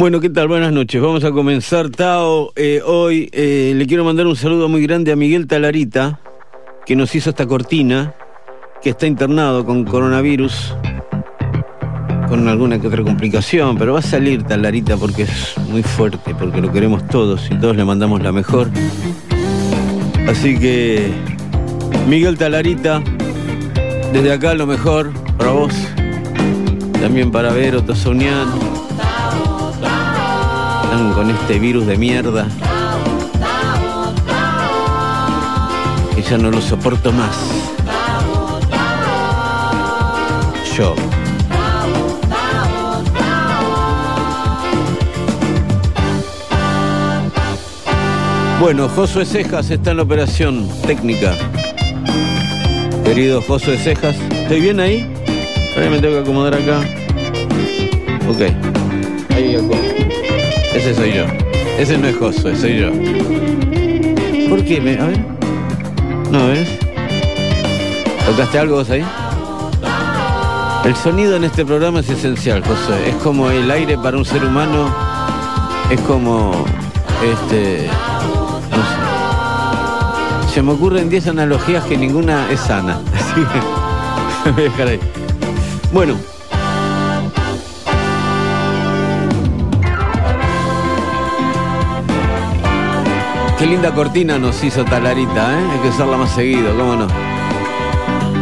Bueno, 0.00 0.18
¿qué 0.18 0.30
tal? 0.30 0.48
Buenas 0.48 0.72
noches. 0.72 0.98
Vamos 0.98 1.24
a 1.24 1.30
comenzar, 1.30 1.90
Tao. 1.90 2.54
Eh, 2.56 2.80
hoy 2.82 3.28
eh, 3.32 3.74
le 3.76 3.86
quiero 3.86 4.02
mandar 4.02 4.26
un 4.26 4.34
saludo 4.34 4.66
muy 4.66 4.82
grande 4.82 5.12
a 5.12 5.16
Miguel 5.16 5.46
Talarita, 5.46 6.20
que 6.86 6.96
nos 6.96 7.14
hizo 7.14 7.28
esta 7.28 7.44
cortina, 7.44 8.14
que 8.80 8.88
está 8.88 9.06
internado 9.06 9.62
con 9.66 9.84
coronavirus, 9.84 10.74
con 12.30 12.48
alguna 12.48 12.80
que 12.80 12.86
otra 12.86 13.02
complicación, 13.02 13.76
pero 13.76 13.92
va 13.92 13.98
a 13.98 14.02
salir 14.02 14.42
Talarita 14.42 14.96
porque 14.96 15.24
es 15.24 15.54
muy 15.68 15.82
fuerte, 15.82 16.34
porque 16.34 16.62
lo 16.62 16.72
queremos 16.72 17.06
todos 17.08 17.50
y 17.50 17.56
todos 17.56 17.76
le 17.76 17.84
mandamos 17.84 18.22
la 18.22 18.32
mejor. 18.32 18.70
Así 20.26 20.58
que, 20.58 21.12
Miguel 22.08 22.38
Talarita, 22.38 23.02
desde 24.14 24.32
acá 24.32 24.54
lo 24.54 24.66
mejor 24.66 25.12
para 25.36 25.50
vos, 25.50 25.74
también 27.02 27.30
para 27.30 27.52
Vero 27.52 27.84
Tosonian 27.84 28.69
con 30.90 31.30
este 31.30 31.58
virus 31.60 31.86
de 31.86 31.96
mierda. 31.96 32.48
Que 36.14 36.22
ya 36.22 36.36
no 36.36 36.50
lo 36.50 36.60
soporto 36.60 37.12
más. 37.12 37.36
Yo. 40.76 40.94
Bueno, 48.60 48.88
Josué 48.88 49.24
Cejas 49.24 49.70
está 49.70 49.92
en 49.92 49.98
la 49.98 50.02
operación 50.02 50.68
técnica. 50.86 51.34
Querido 53.04 53.40
Josué 53.42 53.78
Cejas, 53.78 54.16
¿estoy 54.16 54.60
bien 54.60 54.80
ahí? 54.80 55.08
Ahora 55.76 55.90
me 55.90 55.98
tengo 56.00 56.14
que 56.14 56.20
acomodar 56.20 56.54
acá. 56.54 56.80
Ok. 58.28 58.52
Ahí. 59.34 59.56
Ese 60.74 60.94
soy 60.94 61.12
yo. 61.12 61.24
Ese 61.78 61.98
no 61.98 62.06
es 62.06 62.16
Josué, 62.16 62.56
soy 62.56 62.78
yo. 62.78 62.90
¿Por 64.48 64.64
qué? 64.64 64.80
Me, 64.80 64.98
a 64.98 65.06
ver. 65.06 65.20
No, 66.30 66.46
¿ves? 66.46 66.78
¿Tocaste 68.26 68.58
algo 68.58 68.76
vos 68.76 68.90
ahí? 68.90 69.04
El 70.84 70.94
sonido 70.96 71.36
en 71.36 71.44
este 71.44 71.64
programa 71.66 72.00
es 72.00 72.08
esencial, 72.08 72.62
Josué. 72.62 73.08
Es 73.08 73.16
como 73.16 73.50
el 73.50 73.70
aire 73.70 73.98
para 73.98 74.16
un 74.16 74.24
ser 74.24 74.44
humano. 74.44 74.88
Es 75.90 76.00
como. 76.02 76.64
Este. 77.22 77.88
No 78.70 78.76
sé. 80.46 80.54
Se 80.54 80.62
me 80.62 80.72
ocurren 80.72 81.10
10 81.10 81.26
analogías 81.28 81.84
que 81.84 81.96
ninguna 81.96 82.50
es 82.50 82.60
sana. 82.60 83.00
Así 83.14 83.40
que. 83.42 84.50
voy 84.52 84.60
a 84.60 84.64
dejar 84.64 84.88
ahí. 84.88 85.00
Bueno. 85.92 86.14
Qué 93.60 93.66
linda 93.66 93.92
cortina 93.94 94.38
nos 94.38 94.64
hizo 94.64 94.86
Talarita, 94.86 95.60
¿eh? 95.60 95.64
Hay 95.70 95.78
que 95.80 95.88
usarla 95.88 96.16
más 96.16 96.30
seguido, 96.30 96.74
¿cómo 96.78 96.96
no? 96.96 97.06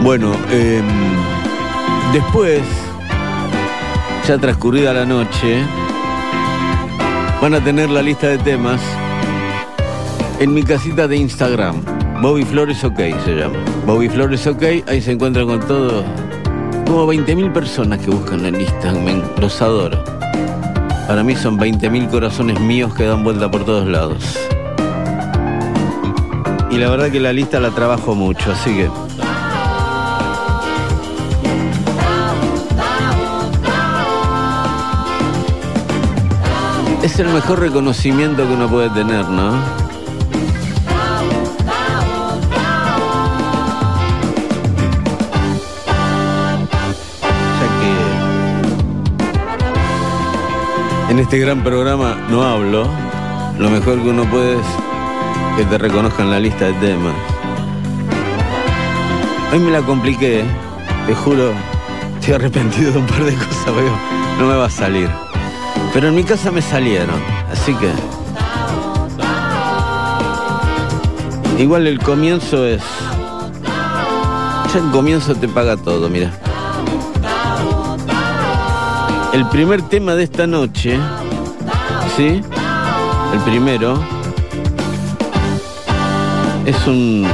Bueno, 0.05 0.33
eh, 0.49 0.81
después, 2.13 2.63
ya 4.29 4.39
transcurrida 4.39 4.95
la 4.95 5.05
noche, 5.05 5.65
van 7.43 7.53
a 7.53 7.61
tener 7.61 7.91
la 7.91 8.01
lista 8.01 8.29
de 8.29 8.39
temas 8.39 8.81
en 10.39 10.55
mi 10.55 10.63
casita 10.63 11.09
de 11.09 11.17
Instagram. 11.17 11.83
Bobby 12.23 12.45
Flores 12.45 12.85
OK 12.85 12.99
se 13.25 13.35
llama. 13.35 13.59
Bobby 13.87 14.09
Flores 14.09 14.47
OK, 14.47 14.63
ahí 14.87 15.03
se 15.03 15.11
encuentran 15.11 15.49
con 15.49 15.59
todo. 15.67 16.05
Como 16.87 17.13
20.000 17.13 17.53
personas 17.53 17.99
que 17.99 18.11
buscan 18.13 18.45
la 18.45 18.53
lista, 18.53 18.93
los 19.41 19.61
adoro. 19.61 19.99
Para 21.09 21.25
mí 21.25 21.35
son 21.35 21.59
20.000 21.59 22.09
corazones 22.09 22.61
míos 22.61 22.95
que 22.95 23.03
dan 23.03 23.25
vuelta 23.25 23.51
por 23.51 23.65
todos 23.65 23.89
lados. 23.89 24.48
Y 26.71 26.77
la 26.77 26.91
verdad 26.91 27.11
que 27.11 27.19
la 27.19 27.33
lista 27.33 27.59
la 27.61 27.71
trabajo 27.71 28.15
mucho, 28.15 28.53
así 28.53 28.75
que... 28.75 28.91
Es 37.03 37.19
el 37.21 37.29
mejor 37.29 37.61
reconocimiento 37.61 38.47
que 38.47 38.53
uno 38.53 38.69
puede 38.69 38.91
tener, 38.91 39.27
¿no? 39.29 39.53
Ya 47.61 47.69
que 51.07 51.13
en 51.13 51.19
este 51.19 51.39
gran 51.39 51.65
programa 51.65 52.17
no 52.29 52.43
hablo, 52.43 52.87
lo 53.59 53.71
mejor 53.71 54.03
que 54.03 54.11
uno 54.11 54.25
puede 54.25 54.59
es 54.59 54.67
que 55.59 55.65
te 55.65 55.77
reconozcan 55.77 56.31
la 56.31 56.39
lista 56.39 56.67
de 56.67 56.73
temas. 56.75 57.15
Hoy 59.53 59.59
me 59.59 59.73
la 59.73 59.83
compliqué, 59.83 60.45
te 61.05 61.15
juro, 61.17 61.51
estoy 62.15 62.35
arrepentido 62.35 62.93
de 62.93 62.99
un 62.99 63.07
par 63.07 63.25
de 63.25 63.35
cosas, 63.35 63.65
pero 63.65 63.91
no 64.39 64.47
me 64.47 64.55
va 64.55 64.67
a 64.67 64.71
salir. 64.71 65.11
Pero 65.93 66.11
en 66.11 66.15
mi 66.15 66.23
casa 66.23 66.53
me 66.53 66.63
salieron, 66.63 67.17
así 67.51 67.75
que... 67.75 67.91
Igual 71.61 71.89
el 71.89 71.99
comienzo 71.99 72.65
es... 72.65 72.85
Ya 74.73 74.79
el 74.79 74.93
comienzo 74.93 75.35
te 75.35 75.49
paga 75.49 75.77
todo, 75.77 76.09
mira. 76.09 76.31
El 79.33 79.45
primer 79.49 79.83
tema 79.83 80.15
de 80.15 80.23
esta 80.23 80.47
noche, 80.47 81.01
¿sí? 82.17 82.45
El 83.33 83.41
primero, 83.41 83.99
es 86.69 86.87
un. 86.87 87.27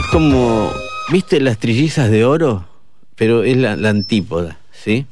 Es 0.00 0.06
como. 0.10 0.70
¿Viste 1.12 1.40
las 1.40 1.58
trillizas 1.58 2.10
de 2.10 2.24
oro? 2.24 2.64
Pero 3.16 3.42
es 3.42 3.56
la, 3.56 3.72
antípoda, 3.88 4.58
¿sí? 4.72 5.04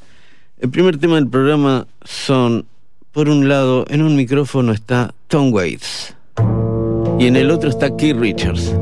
El 0.58 0.70
primer 0.70 0.98
tema 0.98 1.16
del 1.16 1.28
programa 1.28 1.86
son. 2.04 2.64
Por 3.12 3.28
un 3.28 3.48
lado, 3.48 3.84
en 3.88 4.02
un 4.02 4.16
micrófono 4.16 4.72
está 4.72 5.12
Tom 5.26 5.52
Waits. 5.52 6.14
Y 7.18 7.26
en 7.26 7.36
el 7.36 7.50
otro 7.50 7.68
está 7.68 7.94
Keith 7.96 8.16
Richards. 8.16 8.74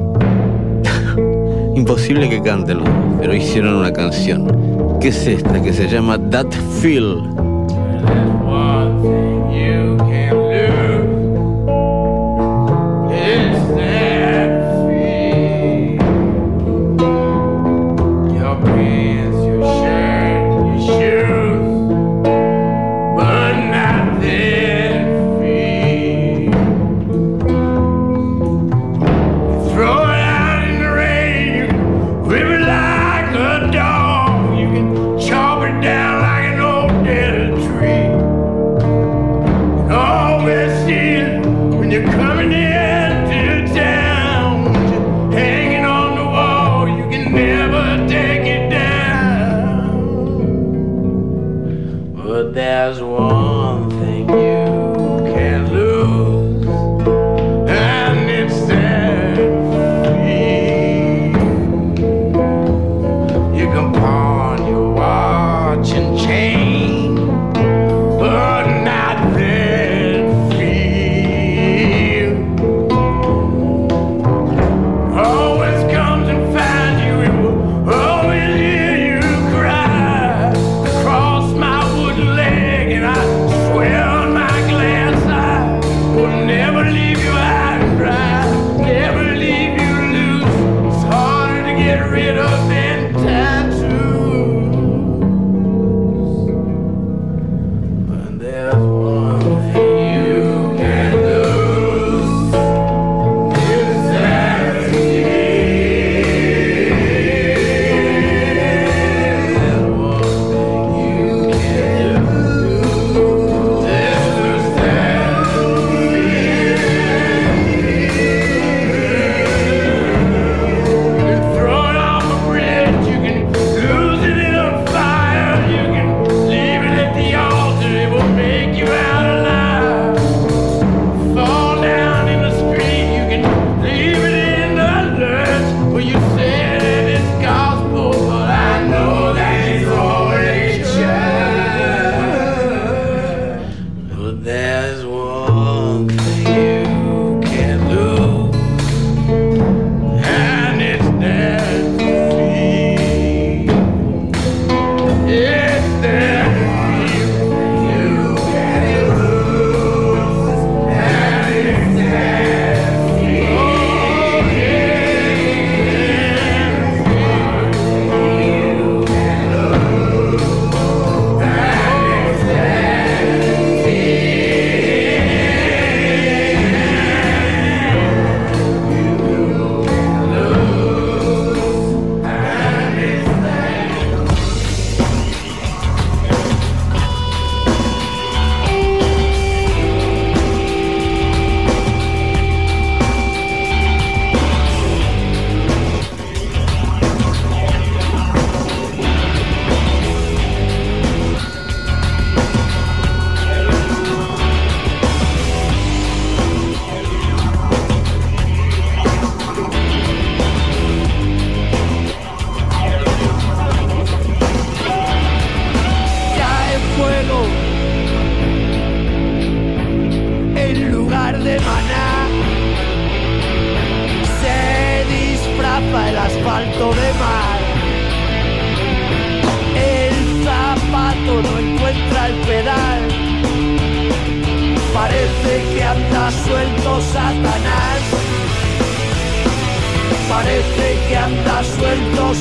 Imposible 1.74 2.28
que 2.28 2.42
canten, 2.42 2.80
pero 3.18 3.34
hicieron 3.34 3.74
una 3.74 3.92
canción. 3.92 4.98
¿Qué 5.00 5.08
es 5.08 5.26
esta? 5.26 5.62
Que 5.62 5.72
se 5.72 5.88
llama 5.88 6.18
That 6.30 6.52
Feel. 6.80 7.45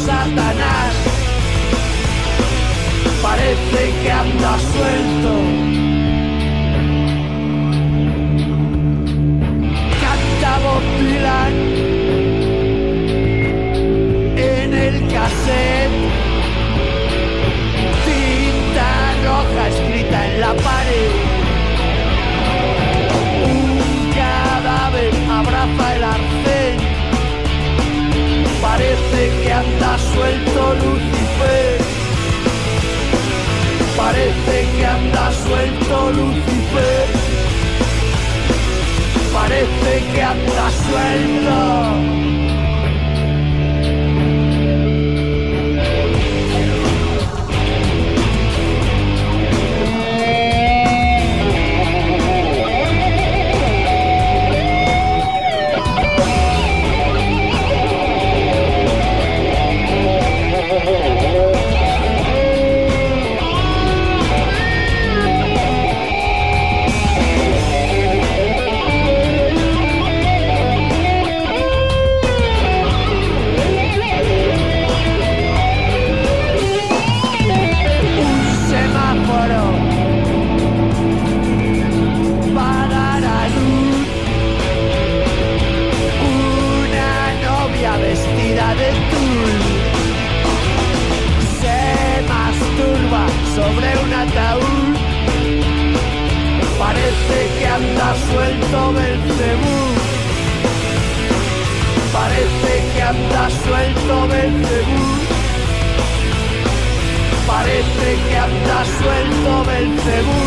Satanás. 0.03 0.93
Parece 3.21 3.93
que 4.01 4.11
anda 4.11 4.57
suelto. 4.59 5.31
Canta 10.01 10.59
Bob 10.63 10.83
en 14.37 14.73
el 14.73 15.07
cassette. 15.13 15.91
Tinta 18.05 18.89
roja 19.25 19.67
escrita 19.69 20.17
en 20.27 20.41
la 20.41 20.53
pared. 20.53 21.24
Parece 28.67 29.21
que 29.41 29.53
anda 29.53 29.97
suelto 30.13 30.73
Lucifer. 30.81 31.77
Parece 33.95 34.55
que 34.75 34.85
anda 34.85 35.31
suelto 35.31 36.11
Lucifer. 36.11 37.05
Parece 39.33 39.91
que 40.13 40.21
anda 40.21 40.65
suelto. 40.89 42.44
suelto 98.15 98.93
Belcebú. 98.93 99.77
Parece 102.13 102.71
que 102.93 103.01
anda 103.01 103.49
suelto 103.49 104.27
Belcebú. 104.27 105.03
Parece 107.47 108.07
que 108.27 108.37
anda 108.37 108.85
suelto 108.99 109.51
Belcebú. 109.65 110.41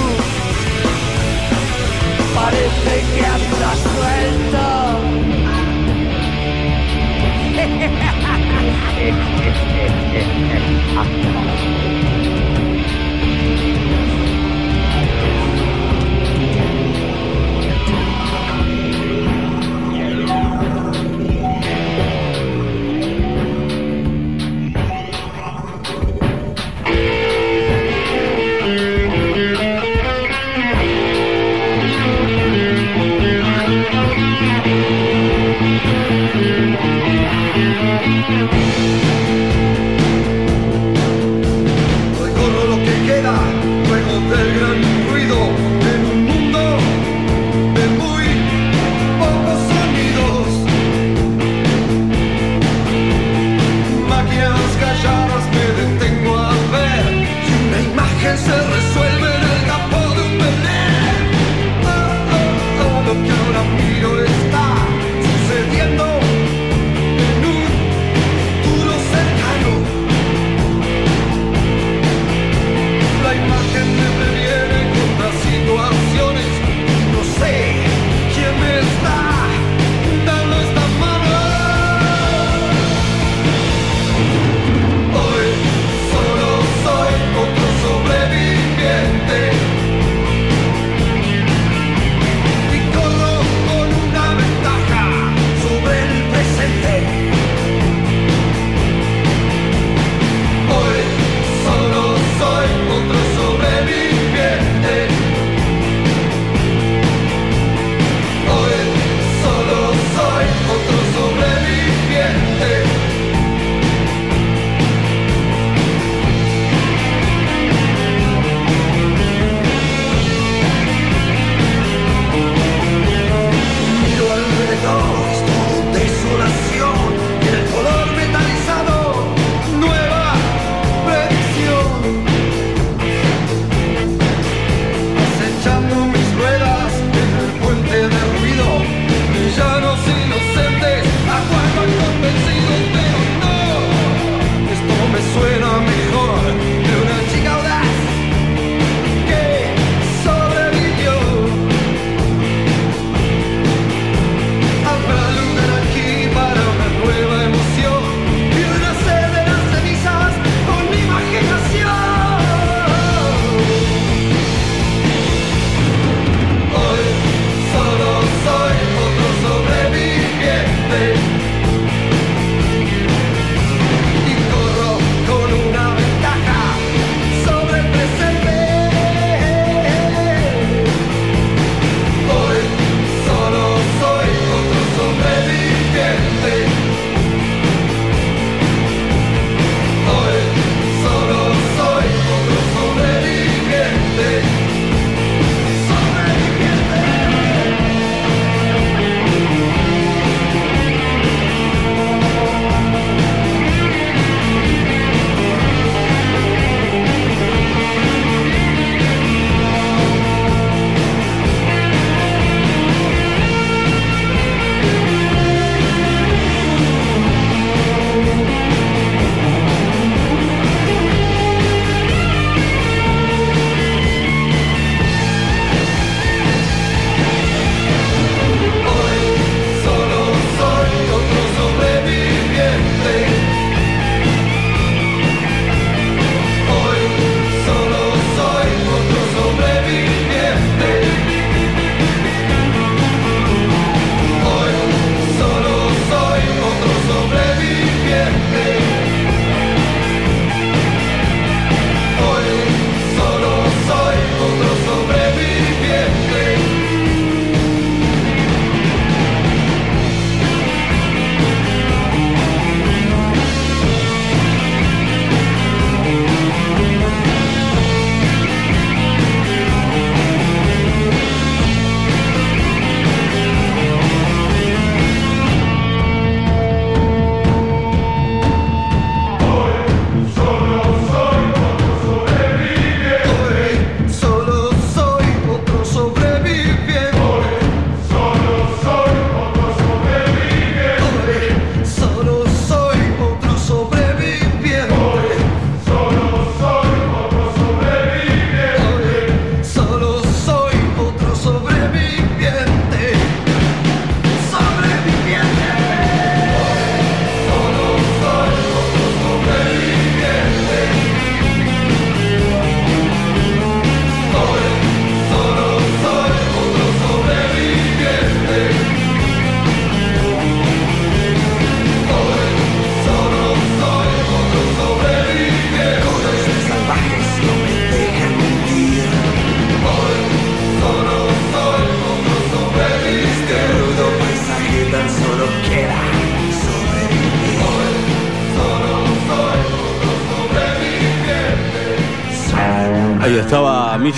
Parece 2.34 2.94
que 3.14 3.24
anda 3.26 3.70
suelto. 3.94 4.64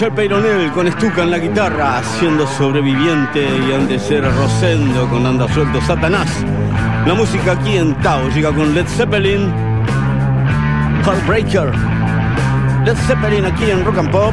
Michel 0.01 0.15
Peyronel 0.15 0.73
con 0.73 0.91
Stuka 0.91 1.25
en 1.25 1.31
la 1.31 1.37
guitarra, 1.37 2.03
siendo 2.03 2.47
sobreviviente 2.47 3.47
y 3.69 3.71
antes 3.71 4.11
era 4.11 4.31
Rosendo 4.31 5.07
con 5.11 5.27
Anda 5.27 5.47
Suelto 5.53 5.79
Satanás. 5.83 6.43
La 7.05 7.13
música 7.13 7.53
aquí 7.53 7.77
en 7.77 7.95
Tao 7.97 8.31
llega 8.31 8.51
con 8.51 8.75
Led 8.75 8.87
Zeppelin, 8.87 9.53
Heartbreaker. 11.05 11.75
Led 12.87 12.97
Zeppelin 13.07 13.45
aquí 13.45 13.71
en 13.71 13.85
Rock 13.85 13.99
and 13.99 14.11
Pop. 14.11 14.33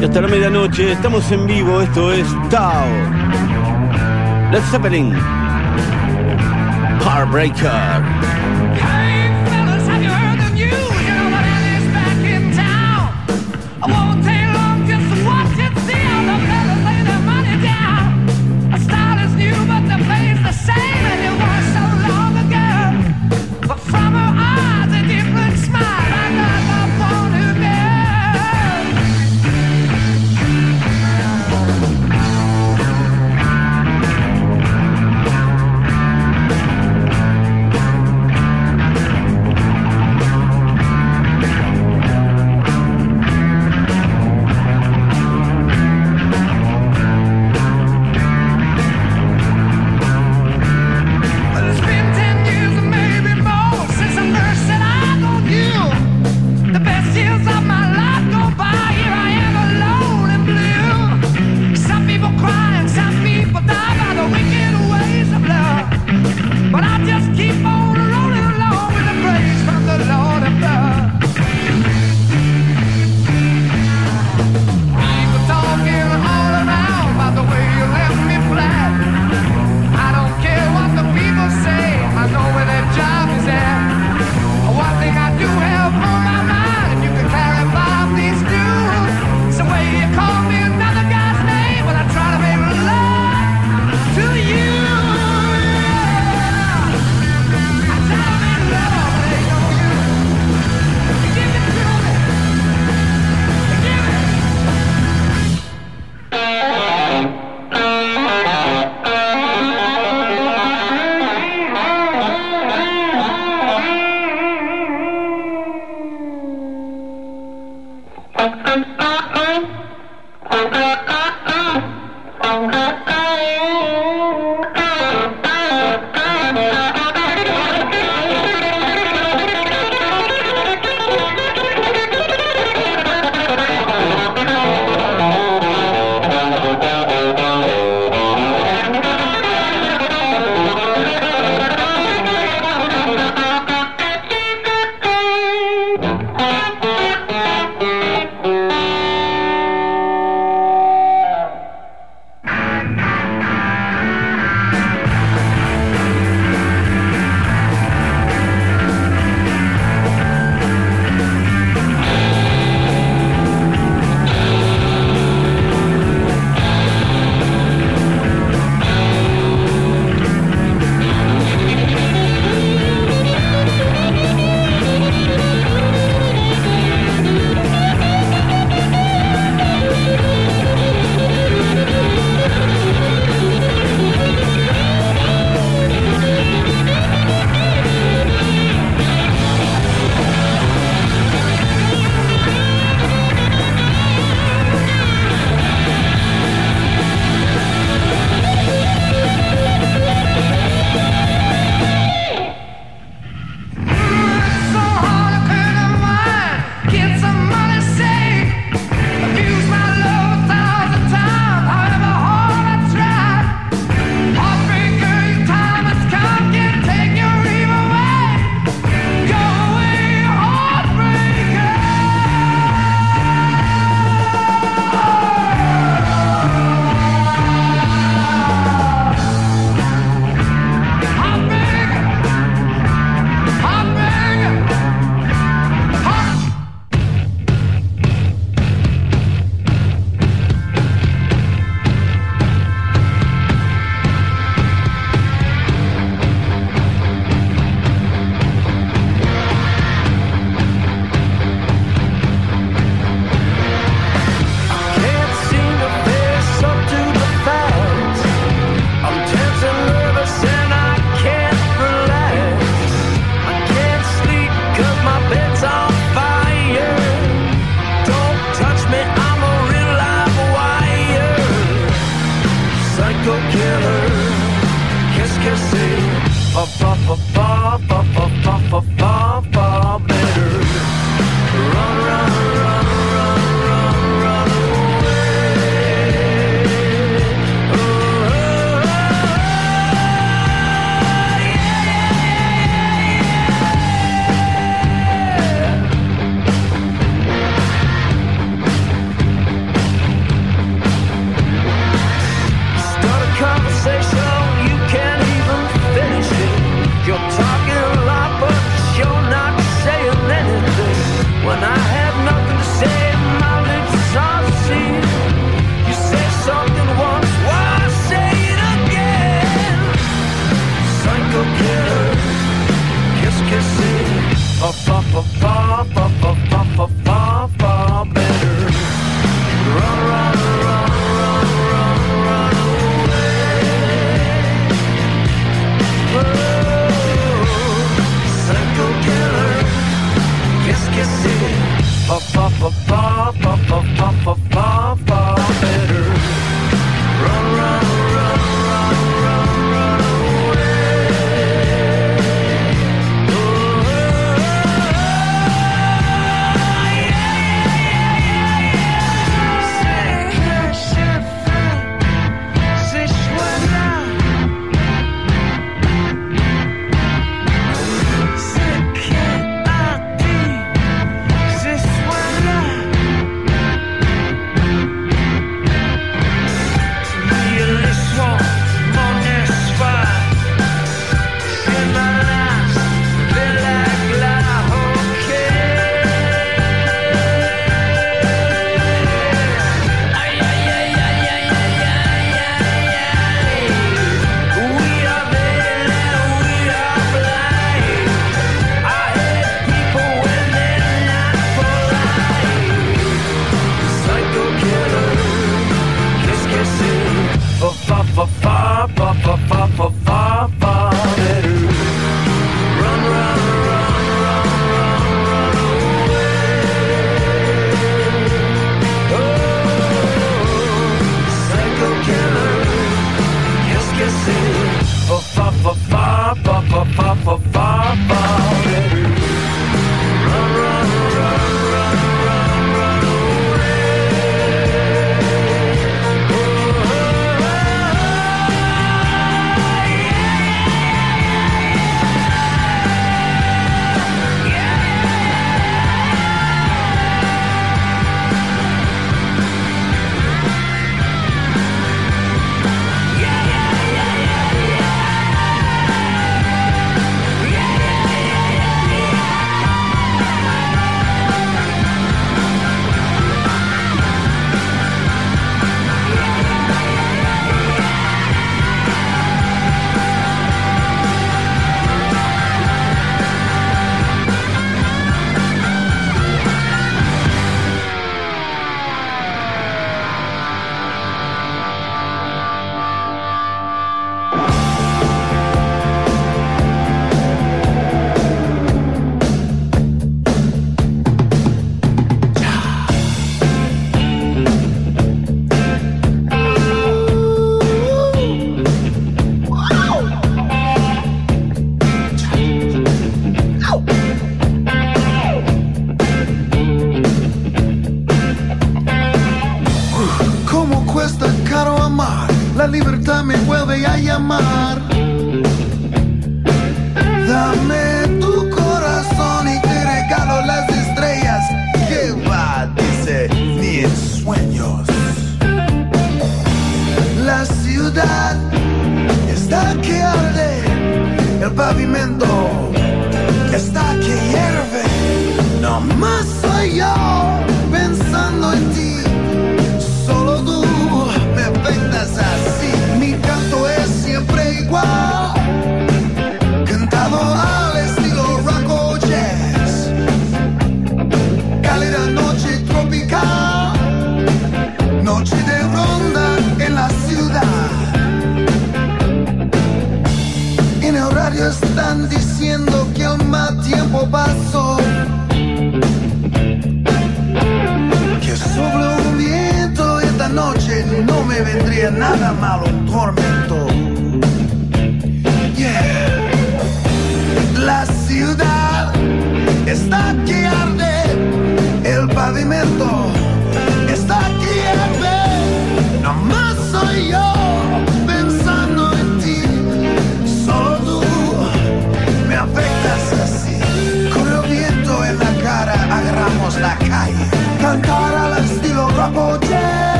Y 0.00 0.04
hasta 0.04 0.20
la 0.20 0.26
medianoche 0.26 0.90
estamos 0.90 1.30
en 1.30 1.46
vivo, 1.46 1.80
esto 1.80 2.12
es 2.12 2.26
Tao. 2.50 2.88
Led 4.50 4.62
Zeppelin, 4.72 5.14
Heartbreaker. 7.04 8.31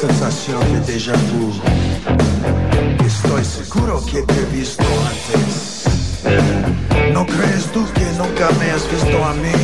sensación 0.00 0.60
de 0.72 0.80
déjà 0.80 1.12
vu. 1.12 1.52
Estoy 3.04 3.44
seguro 3.44 4.02
que 4.06 4.22
te 4.22 4.34
he 4.34 4.46
visto 4.46 4.84
antes. 5.12 5.84
¿No 7.12 7.26
crees 7.26 7.66
tú 7.70 7.84
que 7.92 8.06
nunca 8.16 8.48
me 8.58 8.70
has 8.70 8.90
visto 8.90 9.22
a 9.22 9.34
mí? 9.34 9.59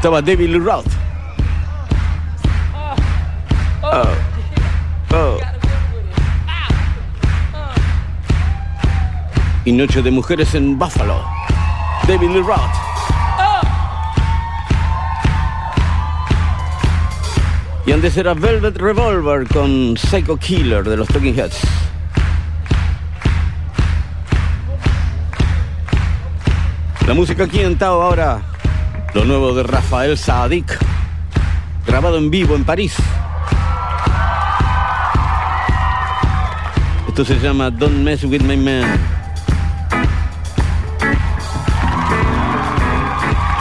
estaba 0.00 0.22
David 0.22 0.48
Lee 0.48 0.58
Roth. 0.58 0.86
Oh. 3.82 3.92
oh. 5.12 5.14
Oh. 5.14 5.38
Y 9.66 9.72
Noche 9.72 10.00
de 10.00 10.10
Mujeres 10.10 10.54
en 10.54 10.78
Buffalo. 10.78 11.22
David 12.08 12.30
Lee 12.30 12.40
Roth. 12.40 12.56
Oh. 13.38 13.60
Y 17.84 17.92
antes 17.92 18.16
era 18.16 18.32
Velvet 18.32 18.78
Revolver 18.78 19.46
con 19.48 19.98
Psycho 19.98 20.38
Killer 20.38 20.82
de 20.82 20.96
los 20.96 21.08
Talking 21.08 21.38
Heads. 21.38 21.60
La 27.06 27.12
música 27.12 27.44
aquí 27.44 27.60
en 27.60 27.76
Tao 27.76 28.00
ahora 28.00 28.49
lo 29.12 29.24
nuevo 29.24 29.52
de 29.54 29.64
Rafael 29.64 30.16
Saadik, 30.16 30.78
grabado 31.84 32.16
en 32.16 32.30
vivo 32.30 32.54
en 32.54 32.64
París. 32.64 32.94
Esto 37.08 37.24
se 37.24 37.40
llama 37.40 37.70
Don't 37.70 38.04
Mess 38.04 38.22
With 38.22 38.42
My 38.42 38.56
Man. 38.56 38.84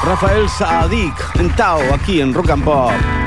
Rafael 0.03 0.47
Saadik, 0.49 1.15
en 1.39 1.49
Tao, 1.55 1.81
aquí 1.93 2.21
en 2.21 2.31
Rock 2.31 2.51
and 2.51 2.63
Pop. 2.63 3.18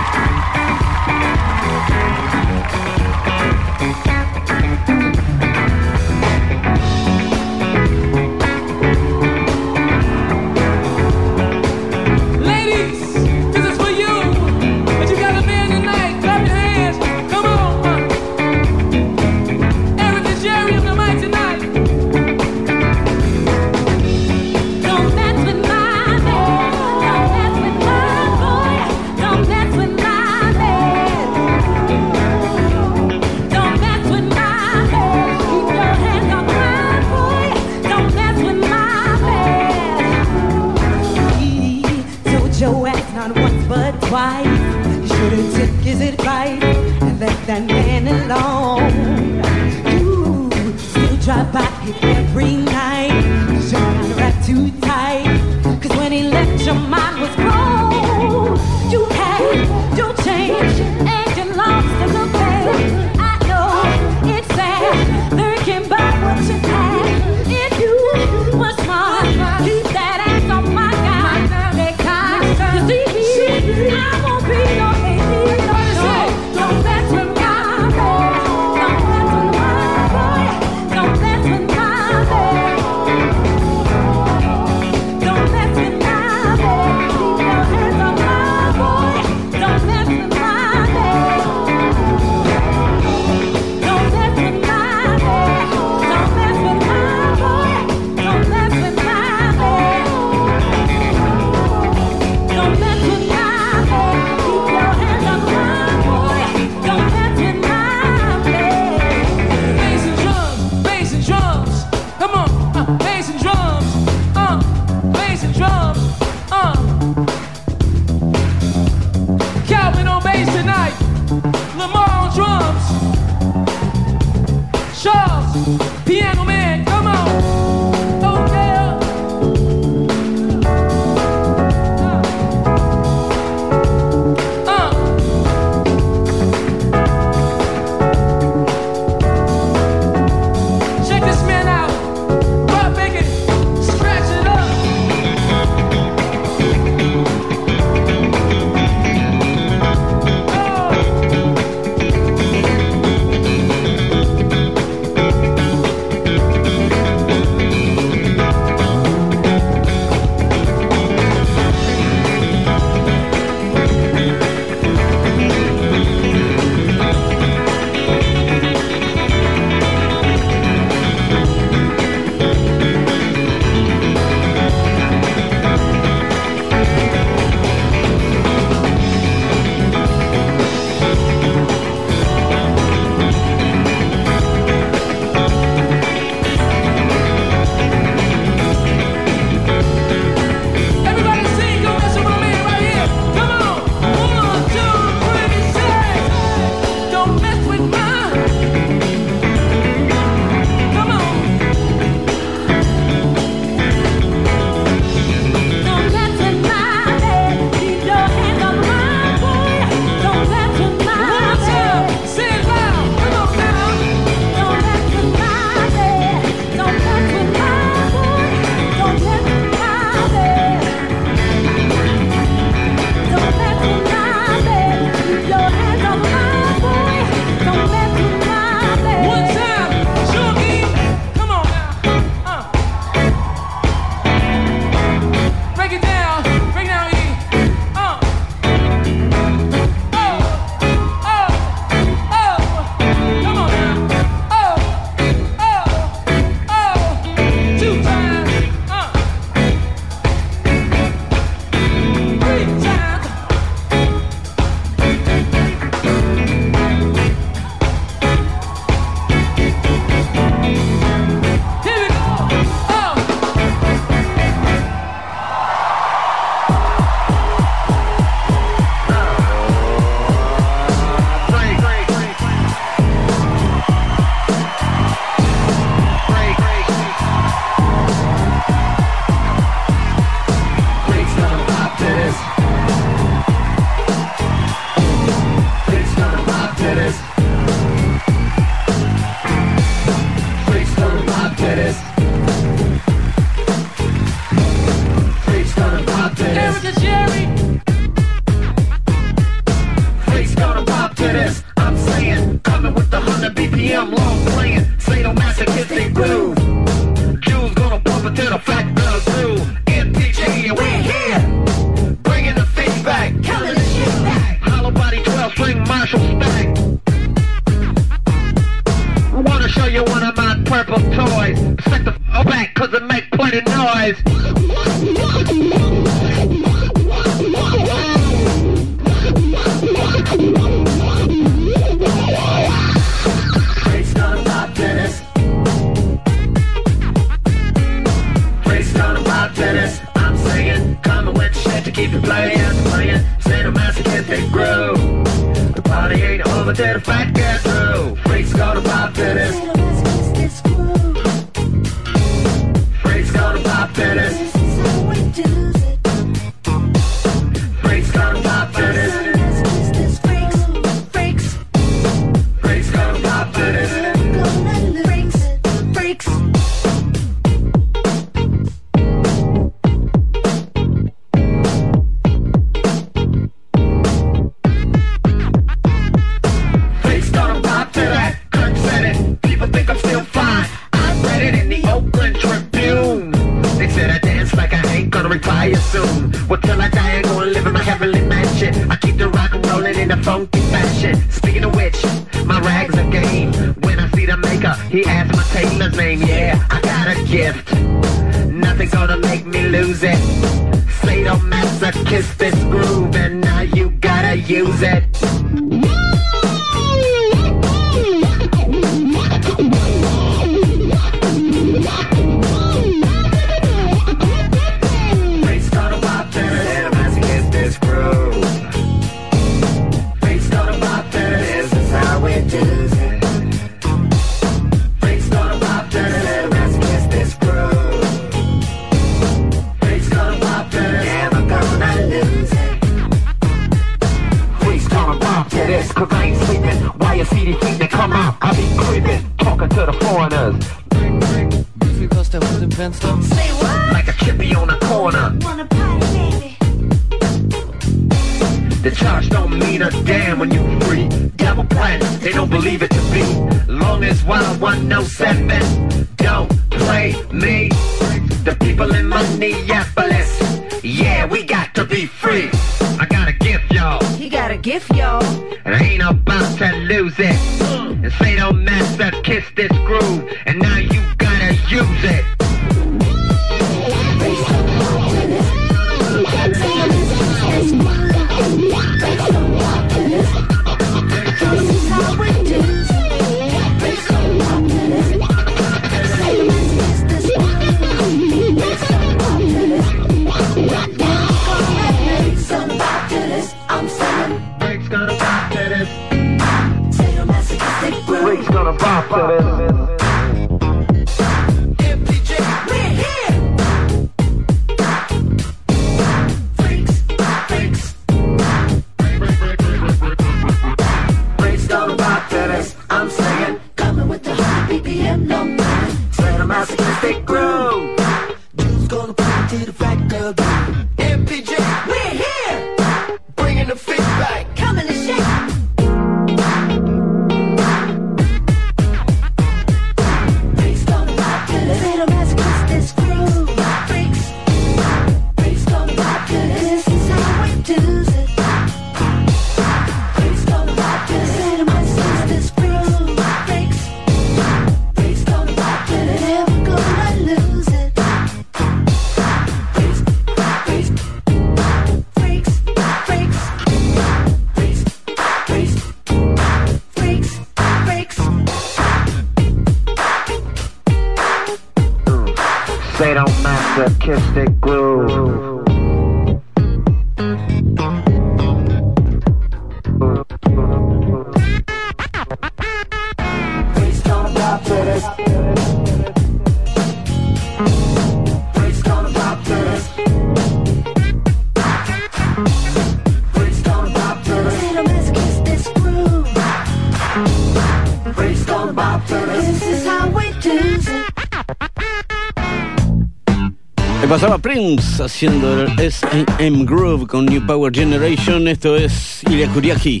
haciendo 595.06 595.62
el 595.62 595.78
SM 595.78 596.64
Groove 596.64 597.06
con 597.06 597.26
New 597.26 597.46
Power 597.46 597.72
Generation. 597.72 598.48
Esto 598.48 598.74
es 598.76 599.22
Ilya 599.30 599.48
Kuriaki, 599.48 600.00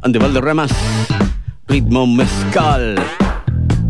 ante 0.00 0.18
Valderramas, 0.18 0.72
ritmo 1.68 2.06
mezcal. 2.06 2.94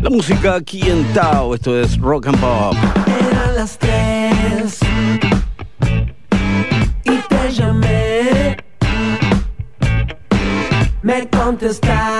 La 0.01 0.09
música 0.09 0.55
aquí 0.55 0.81
en 0.89 1.05
Tao, 1.13 1.55
esto 1.55 1.79
es 1.79 1.97
rock 1.97 2.27
and 2.27 2.39
pop. 2.39 2.75
Eran 3.07 3.55
las 3.55 3.77
tres 3.77 4.79
y 7.05 7.15
te 7.29 7.51
llamé. 7.53 8.57
Me 11.01 11.29
contestaste. 11.29 12.10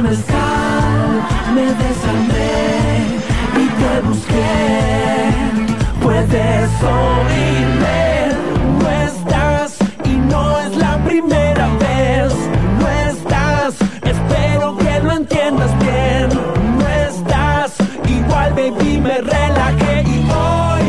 mezcal 0.00 1.26
me 1.54 1.66
desandé 1.74 3.20
y 3.56 3.66
te 3.80 4.00
busqué. 4.06 5.28
Puedes 6.00 6.70
oírme, 6.82 8.28
no 8.80 8.90
estás 8.90 9.76
y 10.04 10.14
no 10.32 10.60
es 10.60 10.76
la 10.76 10.98
primera 11.04 11.68
vez. 11.78 12.32
No 12.78 12.88
estás, 13.10 13.74
espero 14.04 14.76
que 14.76 15.00
lo 15.00 15.12
entiendas 15.12 15.72
bien. 15.80 16.28
No 16.78 16.88
estás, 17.08 17.74
igual 18.08 18.52
baby 18.54 19.00
me 19.00 19.18
relajé 19.18 20.02
y 20.06 20.30
hoy 20.30 20.86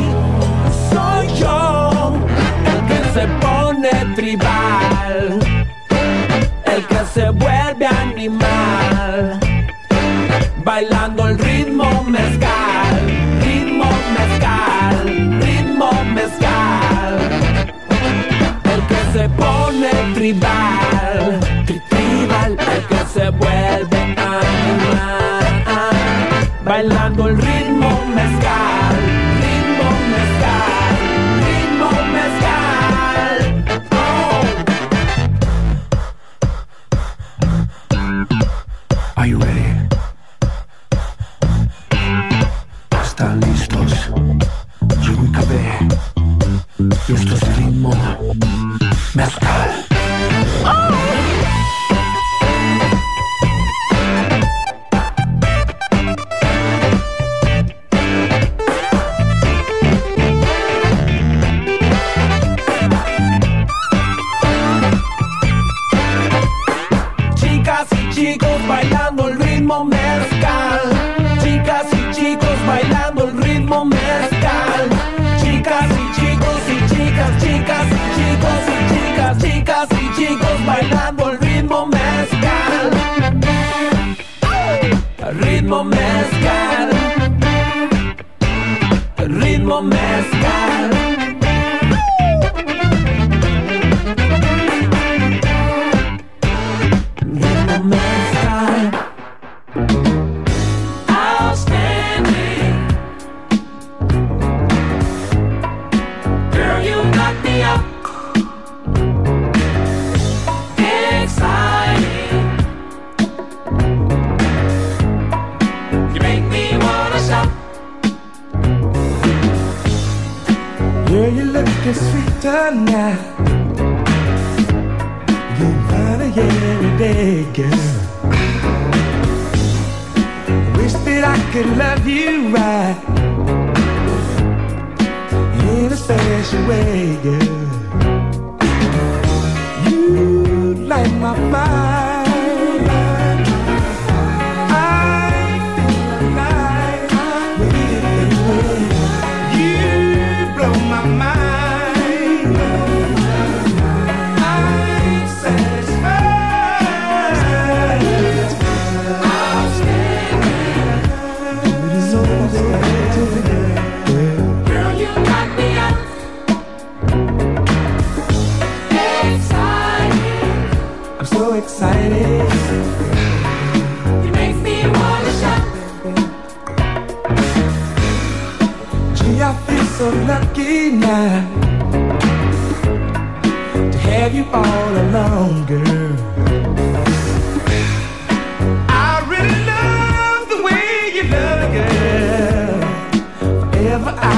soy 0.93 1.28
yo 1.39 2.14
el 2.66 2.80
que 2.88 2.99
se 3.14 3.28
pone 3.41 4.16
tribal 4.16 5.48
se 7.20 7.30
vuelve 7.32 7.86
animal. 7.86 9.39
Bailando 10.63 11.28
el 11.28 11.38
ritmo 11.38 12.03
mezcal, 12.03 12.95
ritmo 13.43 13.89
mezcal, 14.17 14.95
ritmo 15.41 15.89
mezcal. 16.15 17.20
El 18.74 18.82
que 18.89 19.01
se 19.13 19.30
pone 19.41 19.89
tribal, 20.13 21.39
tri 21.65 21.80
tribal, 21.89 22.51
el 22.76 22.84
que 22.91 23.01
se 23.13 23.30
vuelve 23.32 23.99
animal. 24.38 25.45
Bailando 26.63 27.28
el 27.28 27.38
ritmo 27.38 27.59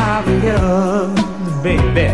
Mario, 0.02 1.14
baby. 1.62 2.08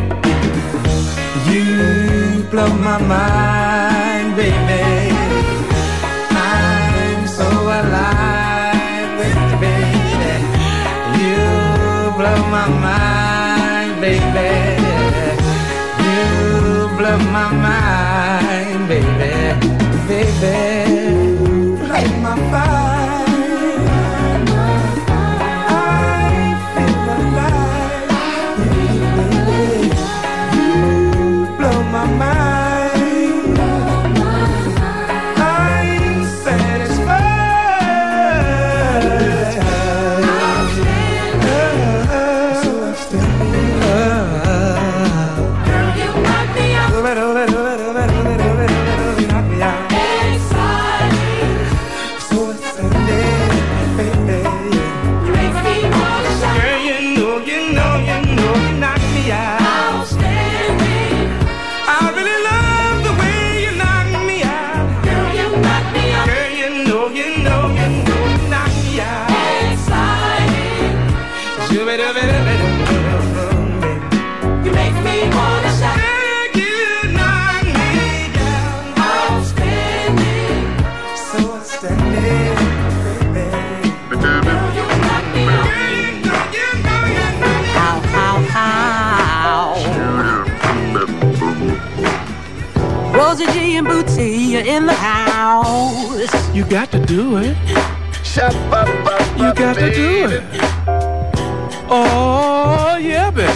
You 1.50 2.44
blow 2.52 2.72
my 2.88 2.98
mind, 3.14 4.30
baby. 4.36 4.84
I'm 6.50 7.22
so 7.40 7.50
alive 7.80 9.18
baby. 9.64 9.76
You 11.22 11.40
blow 12.20 12.40
my 12.56 12.68
mind, 12.86 14.02
baby. 14.02 14.48
My 17.32 17.47
Bootsy 94.58 94.72
are 94.72 94.76
in 94.76 94.86
the 94.86 94.94
house. 94.94 96.56
You 96.56 96.66
got 96.66 96.92
to 96.92 97.06
do 97.06 97.38
it. 97.38 97.56
Shut 98.24 98.56
up, 98.56 99.06
up, 99.06 99.38
You 99.38 99.54
got 99.54 99.76
to 99.76 99.94
do 99.94 100.28
it. 100.30 100.44
Oh, 101.90 102.98
yeah, 103.00 103.32
baby. 103.32 103.54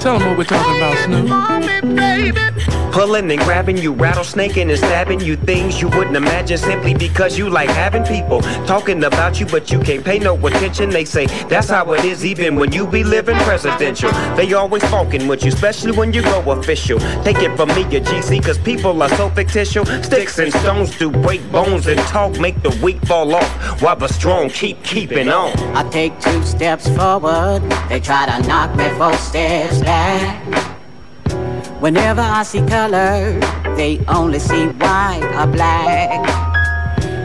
Tell 0.00 0.18
them 0.18 0.28
what 0.28 0.38
we're 0.38 0.44
talking 0.44 0.76
about, 0.76 0.98
Snoop. 1.04 2.59
Pulling 2.92 3.30
and 3.30 3.40
grabbing 3.42 3.76
you, 3.78 3.94
rattlesnaking 3.94 4.68
and 4.68 4.78
stabbing 4.78 5.20
you 5.20 5.36
things 5.36 5.80
you 5.80 5.88
wouldn't 5.90 6.16
imagine 6.16 6.58
simply 6.58 6.92
because 6.92 7.38
you 7.38 7.48
like 7.48 7.70
having 7.70 8.04
people 8.04 8.40
talking 8.66 9.04
about 9.04 9.38
you, 9.38 9.46
but 9.46 9.70
you 9.70 9.78
can't 9.78 10.04
pay 10.04 10.18
no 10.18 10.34
attention. 10.46 10.90
They 10.90 11.04
say 11.04 11.26
that's 11.46 11.68
how 11.68 11.92
it 11.92 12.04
is, 12.04 12.24
even 12.24 12.56
when 12.56 12.72
you 12.72 12.88
be 12.88 13.04
living 13.04 13.36
presidential. 13.38 14.10
They 14.34 14.52
always 14.54 14.82
talking 14.82 15.28
with 15.28 15.44
you, 15.44 15.52
especially 15.52 15.92
when 15.92 16.12
you 16.12 16.22
go 16.22 16.40
official. 16.50 16.98
Take 17.22 17.38
it 17.38 17.56
from 17.56 17.68
me, 17.68 17.82
a 17.82 18.00
GC, 18.00 18.44
cause 18.44 18.58
people 18.58 19.00
are 19.02 19.08
so 19.10 19.30
fictitious. 19.30 19.88
Sticks 20.04 20.38
and 20.38 20.52
stones 20.52 20.96
do 20.98 21.10
break 21.10 21.40
bones, 21.52 21.86
and 21.86 22.00
talk 22.08 22.38
make 22.40 22.60
the 22.62 22.76
weak 22.82 23.00
fall 23.06 23.34
off, 23.34 23.82
while 23.82 23.96
the 23.96 24.08
strong 24.08 24.50
keep 24.50 24.82
keeping 24.82 25.28
on. 25.28 25.56
I 25.76 25.88
take 25.90 26.18
two 26.20 26.42
steps 26.42 26.88
forward, 26.96 27.62
they 27.88 28.00
try 28.00 28.26
to 28.26 28.46
knock 28.48 28.74
me 28.76 28.88
four 28.98 29.14
steps 29.14 29.80
back. 29.80 30.59
Whenever 31.80 32.20
I 32.20 32.42
see 32.42 32.60
color, 32.66 33.40
they 33.74 34.04
only 34.06 34.38
see 34.38 34.66
white 34.66 35.24
or 35.34 35.46
black. 35.46 36.20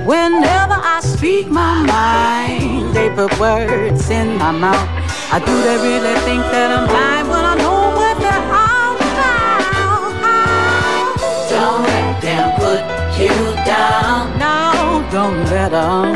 Whenever 0.08 0.76
I 0.76 1.02
speak 1.04 1.48
my 1.48 1.84
mind, 1.84 2.96
they 2.96 3.10
put 3.10 3.38
words 3.38 4.10
in 4.10 4.38
my 4.38 4.52
mouth. 4.52 4.90
I 5.30 5.40
do 5.40 5.54
they 5.62 5.76
really 5.76 6.16
think 6.22 6.42
that 6.54 6.72
I'm 6.72 6.88
blind 6.88 7.28
when 7.28 7.44
I 7.44 7.56
know 7.56 7.92
what 8.00 8.16
they're 8.24 8.48
all 8.64 8.96
about? 8.96 10.24
Ah. 10.24 11.50
Don't 11.52 11.84
let 11.84 12.22
them 12.22 12.48
put 12.56 12.82
you 13.20 13.36
down. 13.66 14.40
No, 14.40 15.04
don't 15.12 15.44
let 15.52 15.72
them. 15.72 16.16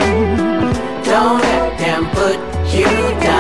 Don't 1.04 1.42
let 1.42 1.78
them 1.78 2.06
put 2.12 2.40
you 2.74 2.86
down. 3.20 3.39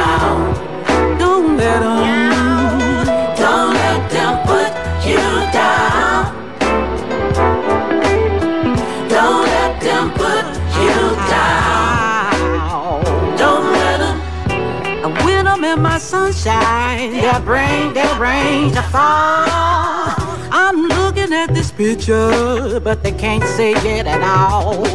Sunshine, 15.99 17.11
their 17.11 17.39
brain, 17.41 17.93
their 17.93 18.19
rain 18.19 18.71
to 18.71 18.81
fall. 18.83 19.45
I'm 20.51 20.87
looking 20.87 21.33
at 21.33 21.53
this 21.53 21.71
picture, 21.71 22.79
but 22.79 23.03
they 23.03 23.11
can't 23.11 23.43
say 23.43 23.73
it 23.73 24.07
at 24.07 24.21
all. 24.21 24.85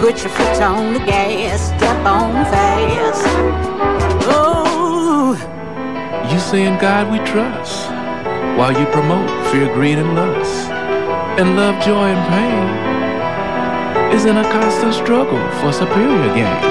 Put 0.00 0.22
your 0.22 0.30
foot 0.30 0.62
on 0.62 0.94
the 0.94 0.98
gas, 1.00 1.66
step 1.66 2.06
on 2.06 2.32
fast. 2.46 3.22
Oh. 4.24 5.36
You 6.32 6.38
say 6.38 6.64
in 6.64 6.78
God 6.78 7.12
we 7.12 7.18
trust, 7.18 7.86
while 8.56 8.72
you 8.72 8.86
promote 8.86 9.28
fear, 9.52 9.66
greed, 9.74 9.98
and 9.98 10.14
lust. 10.14 10.70
And 11.38 11.54
love, 11.54 11.84
joy, 11.84 12.08
and 12.14 12.22
pain 12.32 14.14
is 14.16 14.24
in 14.24 14.38
a 14.38 14.44
constant 14.44 14.94
struggle 14.94 15.38
for 15.60 15.70
superior 15.70 16.34
gain. 16.34 16.69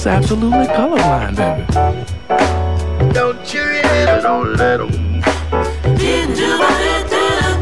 Is 0.00 0.06
absolutely 0.06 0.66
colorblind, 0.68 1.36
baby. 1.36 1.64
Don't 3.12 3.52
you 3.52 3.60
ever 3.60 4.22
don't 4.22 4.54
let 4.56 4.80
'em. 4.80 5.22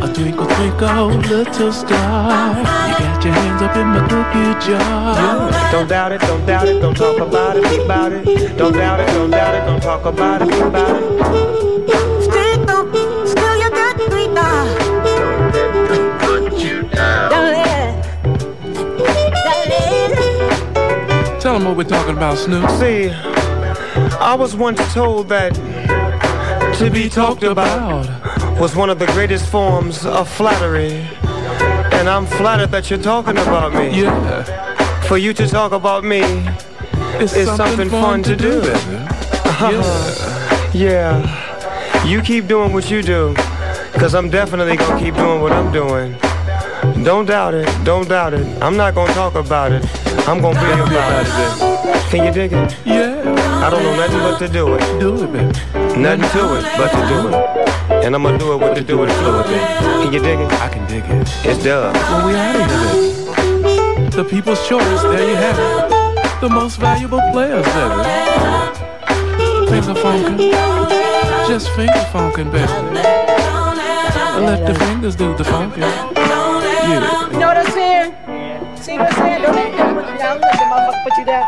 A 0.03 0.09
twinkle, 0.14 0.47
twinkle, 0.47 1.09
little 1.32 1.72
star. 1.72 2.59
You 2.59 2.99
got 2.99 3.24
your 3.24 3.34
hands 3.34 3.62
up 3.62 3.76
in 3.76 3.86
my 3.89 4.03
cookie 4.11 4.53
jar. 4.66 5.51
Don't 5.72 5.89
doubt 5.89 6.12
it, 6.12 6.20
don't 6.20 6.47
doubt 6.47 6.68
it, 6.68 6.80
don't 6.80 6.97
talk 6.97 7.18
about 7.18 7.57
it, 7.57 7.64
be 7.70 7.82
about 7.84 8.12
it. 8.12 8.24
Don't 8.57 8.72
doubt 8.72 9.01
it, 9.01 9.09
don't 9.09 9.30
doubt 9.30 9.55
it, 9.57 9.64
don't 9.66 9.82
talk 9.82 10.05
about 10.05 10.43
it, 10.43 10.49
be 10.49 10.61
about 10.61 11.03
it. 11.03 11.68
Them 21.59 21.68
what 21.68 21.76
we're 21.76 21.84
talking 21.84 22.16
about, 22.16 22.38
Snoop. 22.38 22.68
See, 22.70 23.11
I 23.11 24.34
was 24.34 24.54
once 24.54 24.80
told 24.92 25.28
that 25.28 25.54
to 26.78 26.90
be 26.90 27.09
talked 27.09 27.42
about 27.42 28.06
was 28.61 28.76
one 28.76 28.90
of 28.90 28.98
the 28.98 29.06
greatest 29.06 29.50
forms 29.50 30.06
of 30.06 30.28
flattery. 30.28 31.06
And 31.92 32.09
I'm 32.09 32.26
flattered 32.26 32.70
that 32.70 32.90
you're 32.90 32.98
talking 32.98 33.38
about 33.38 33.72
me. 33.72 34.00
Yeah. 34.00 34.44
For 35.02 35.18
you 35.18 35.32
to 35.34 35.48
talk 35.48 35.72
about 35.72 36.04
me 36.04 36.20
It's, 37.20 37.34
is 37.34 37.48
something, 37.56 37.88
fun, 37.88 38.22
to 38.24 38.36
do. 38.36 38.61
yeah. 40.78 42.04
You 42.04 42.22
keep 42.22 42.46
doing 42.46 42.72
what 42.72 42.90
you 42.90 43.02
do, 43.02 43.34
because 43.92 44.14
I'm 44.14 44.30
definitely 44.30 44.76
going 44.76 44.98
to 44.98 45.04
keep 45.04 45.14
doing 45.14 45.40
what 45.40 45.52
I'm 45.52 45.72
doing. 45.72 46.16
Don't 47.04 47.26
doubt 47.26 47.54
it. 47.54 47.66
Don't 47.84 48.09
doubt 48.09 48.34
it. 48.34 48.62
I'm 48.62 48.76
not 48.76 48.94
going 48.94 49.09
to 49.09 49.14
talk 49.14 49.34
about 49.34 49.72
it. 49.72 49.82
I'm 50.27 50.41
to 50.41 50.49
be 50.49 50.95
about 50.95 51.27
it. 51.27 51.33
baby. 51.37 52.11
Can 52.11 52.25
you 52.27 52.33
dig 52.33 52.53
it? 52.53 52.77
Yeah. 52.85 53.64
I 53.64 53.71
don't 53.71 53.83
know 53.83 53.97
nothing 53.97 54.19
but 54.19 54.39
to 54.39 54.49
do 54.49 54.75
it. 54.75 55.01
Do 55.01 55.25
it, 55.25 55.33
baby. 55.33 56.01
Nothing 56.01 56.29
to 56.31 56.57
it 56.57 56.64
but 56.77 56.91
to 56.91 57.03
do 57.09 57.29
it. 57.29 58.05
And 58.05 58.14
I'm 58.14 58.23
going 58.23 58.39
to 58.39 58.45
do 58.45 58.53
it 58.53 58.59
with 58.59 58.75
the 58.75 58.83
do 58.83 59.03
it 59.05 59.11
fluid, 59.12 59.47
baby. 59.47 59.59
Can 60.03 60.12
you 60.12 60.21
dig 60.21 60.41
it? 60.41 60.53
I 60.53 60.69
can 60.69 60.87
dig 60.87 61.05
it. 61.05 61.29
It's 61.45 61.62
dub. 61.62 61.95
Well, 61.95 62.27
we 62.27 62.35
out 62.35 62.57
of 62.57 62.62
here. 62.71 64.11
The 64.11 64.25
people's 64.25 64.66
choice, 64.66 65.03
there 65.03 65.29
you 65.29 65.37
have 65.37 65.59
it. 65.59 66.41
The 66.41 66.49
most 66.49 66.79
valuable 66.79 67.21
players, 67.33 67.66
baby. 67.66 68.05
Finger 69.71 70.01
funkin'. 70.01 70.39
Just 71.49 71.69
finger 71.71 72.05
funkin', 72.12 72.51
baby. 72.53 72.73
Let 74.47 74.66
the 74.66 74.75
fingers 74.75 75.16
do 75.16 75.37
the 75.37 75.45
funkin'. 75.45 76.07
You 81.19 81.25
down. 81.25 81.45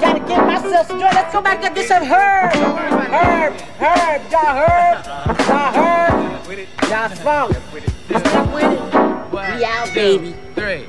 Gotta 0.00 0.20
get 0.20 0.46
myself 0.46 0.86
straight. 0.86 1.00
Let's 1.00 1.32
go 1.32 1.40
back 1.40 1.64
and 1.64 1.74
get 1.74 1.86
some 1.86 2.02
herb. 2.02 2.52
Herb, 2.52 3.52
herb, 3.78 4.22
y'all 4.30 4.56
herb, 4.56 5.06
y'all 5.48 5.72
herb, 5.74 6.68
y'all 6.88 7.08
funk. 7.16 7.52
Stick 7.52 7.72
with 7.72 7.84
it. 7.84 8.90
We 9.32 9.64
out, 9.64 9.94
baby. 9.94 10.34
Three. 10.54 10.86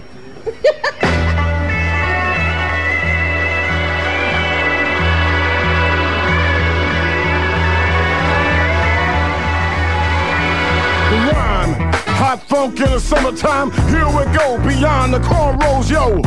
Hot 12.22 12.40
funk 12.48 12.80
in 12.80 12.86
the 12.86 13.00
summertime. 13.00 13.72
Here 13.90 14.06
we 14.06 14.24
go, 14.38 14.58
beyond 14.64 15.14
the 15.14 15.20
cornrows, 15.20 15.90
yo. 15.90 16.22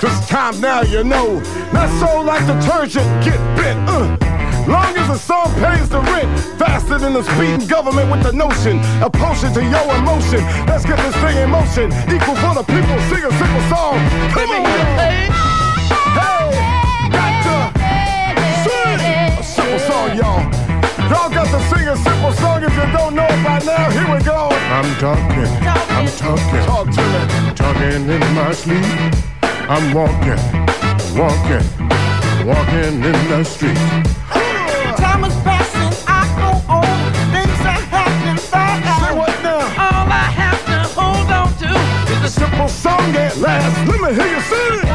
This 0.00 0.28
time 0.28 0.60
now 0.60 0.82
you 0.82 1.02
know. 1.02 1.40
Not 1.72 1.88
so 1.98 2.20
like 2.20 2.44
detergent, 2.46 3.06
get 3.24 3.38
bent. 3.56 3.88
Uh. 3.88 4.16
Long 4.68 4.94
as 4.96 5.08
the 5.08 5.16
song 5.16 5.48
pays 5.54 5.88
the 5.88 6.00
rent, 6.00 6.28
faster 6.58 6.98
than 6.98 7.14
the 7.14 7.22
speeding 7.22 7.66
government 7.66 8.10
with 8.10 8.22
the 8.22 8.32
notion, 8.32 8.78
a 9.00 9.08
potion 9.08 9.54
to 9.54 9.62
your 9.62 9.86
emotion. 9.96 10.40
Let's 10.66 10.84
get 10.84 10.98
this 10.98 11.14
thing 11.22 11.38
in 11.38 11.48
motion. 11.48 11.86
Equal 12.12 12.36
for 12.36 12.52
the 12.60 12.64
people, 12.66 12.98
sing 13.08 13.24
a 13.24 13.32
simple 13.40 13.64
song. 13.72 13.96
Come 14.36 14.50
on, 14.50 14.66
hey, 15.00 15.30
hey, 16.18 16.50
got 17.08 17.32
to 17.46 17.56
sing 18.68 19.00
a 19.32 19.42
simple 19.42 19.78
song, 19.80 20.08
y'all. 20.18 20.42
Y'all 21.08 21.30
got 21.30 21.48
to 21.48 21.60
sing 21.72 21.88
a 21.88 21.96
simple 21.96 22.32
song 22.32 22.64
if 22.64 22.74
you 22.74 22.86
don't 22.92 23.14
know 23.14 23.24
it 23.24 23.40
by 23.40 23.60
now. 23.64 23.88
Here 23.96 24.10
we 24.12 24.22
go. 24.24 24.50
I'm 24.76 24.92
talking, 25.00 25.48
I'm 25.88 26.08
talking, 26.20 26.62
talk 26.66 26.84
to 26.90 27.00
me. 27.00 27.54
Talking 27.54 28.10
in 28.10 28.20
my 28.34 28.52
sleep. 28.52 29.35
I'm 29.68 29.92
walking, 29.92 30.38
walking, 31.18 31.66
walking 32.46 33.02
in 33.02 33.28
the 33.28 33.42
street. 33.42 33.74
Time 34.96 35.24
is 35.24 35.34
passing, 35.42 35.92
I 36.06 36.22
go 36.38 36.72
on. 36.72 37.12
Things 37.32 37.60
are 37.66 37.82
happening 37.90 38.38
fast. 38.38 39.02
Say 39.02 39.16
what 39.18 39.42
now? 39.42 39.58
All 39.58 40.06
I 40.06 40.30
have 40.38 40.64
to 40.66 40.78
hold 40.94 41.30
on 41.32 41.52
to 41.58 42.14
is 42.14 42.22
A 42.22 42.40
simple 42.40 42.68
song 42.68 43.16
at 43.16 43.36
last. 43.38 43.88
Let 43.88 44.00
me 44.02 44.14
hear 44.14 44.36
you 44.36 44.40
sing 44.42 44.78
it. 44.78 44.85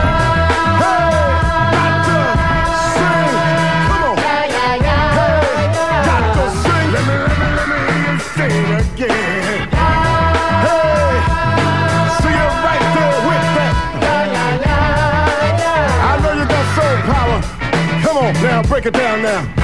Break 18.71 18.85
it 18.85 18.93
down 18.93 19.21
now. 19.21 19.60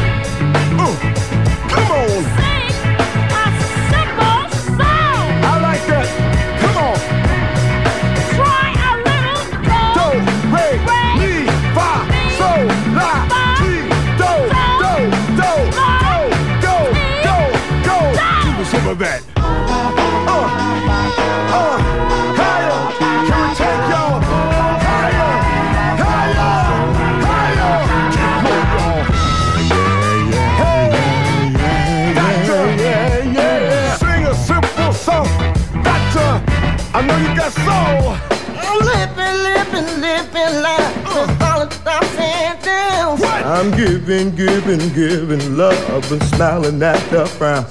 I'm 43.48 43.72
giving, 43.72 44.36
giving, 44.36 44.94
giving 44.94 45.56
love 45.56 46.12
and 46.12 46.22
smiling 46.24 46.84
at 46.84 47.00
the 47.10 47.26
frown. 47.26 47.64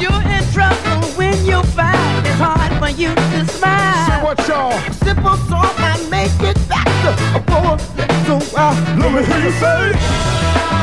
You're 0.00 0.22
in 0.22 0.44
trouble 0.54 1.02
when 1.18 1.34
you 1.44 1.60
find 1.74 2.24
it's 2.24 2.38
hard 2.38 2.70
for 2.78 2.88
you 2.88 3.12
to 3.12 3.44
smile. 3.50 4.06
Say 4.06 4.22
what 4.22 4.38
y'all? 4.46 4.78
Simple 5.02 5.36
song, 5.50 5.74
I 5.82 5.98
make 6.08 6.30
it 6.46 6.54
to 6.54 7.10
a 7.34 7.42
poor 7.42 7.74
little 7.98 8.38
while. 8.54 8.78
Let 9.02 9.10
me 9.18 9.26
hear 9.26 9.50
you 9.50 9.54
say. 9.58 9.98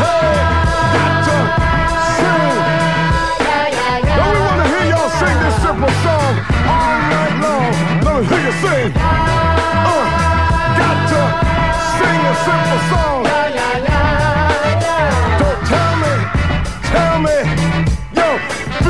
Hey, 0.03 0.43
doctor, 0.91 1.41
sing. 2.19 2.51
Don't 4.11 4.27
we 4.35 4.39
want 4.43 4.59
to 4.59 4.67
hear 4.75 4.91
y'all 4.91 5.07
sing 5.23 5.37
this 5.39 5.55
simple 5.63 5.93
song 6.03 6.35
all 6.67 6.99
night 7.15 7.35
long? 7.39 7.71
Let 8.03 8.11
me 8.19 8.27
hear 8.27 8.43
you 8.43 8.55
sing. 8.59 8.91
Uh, 8.91 10.03
doctor, 10.83 11.25
sing 11.95 12.19
a 12.27 12.35
simple 12.43 12.81
song. 12.91 13.34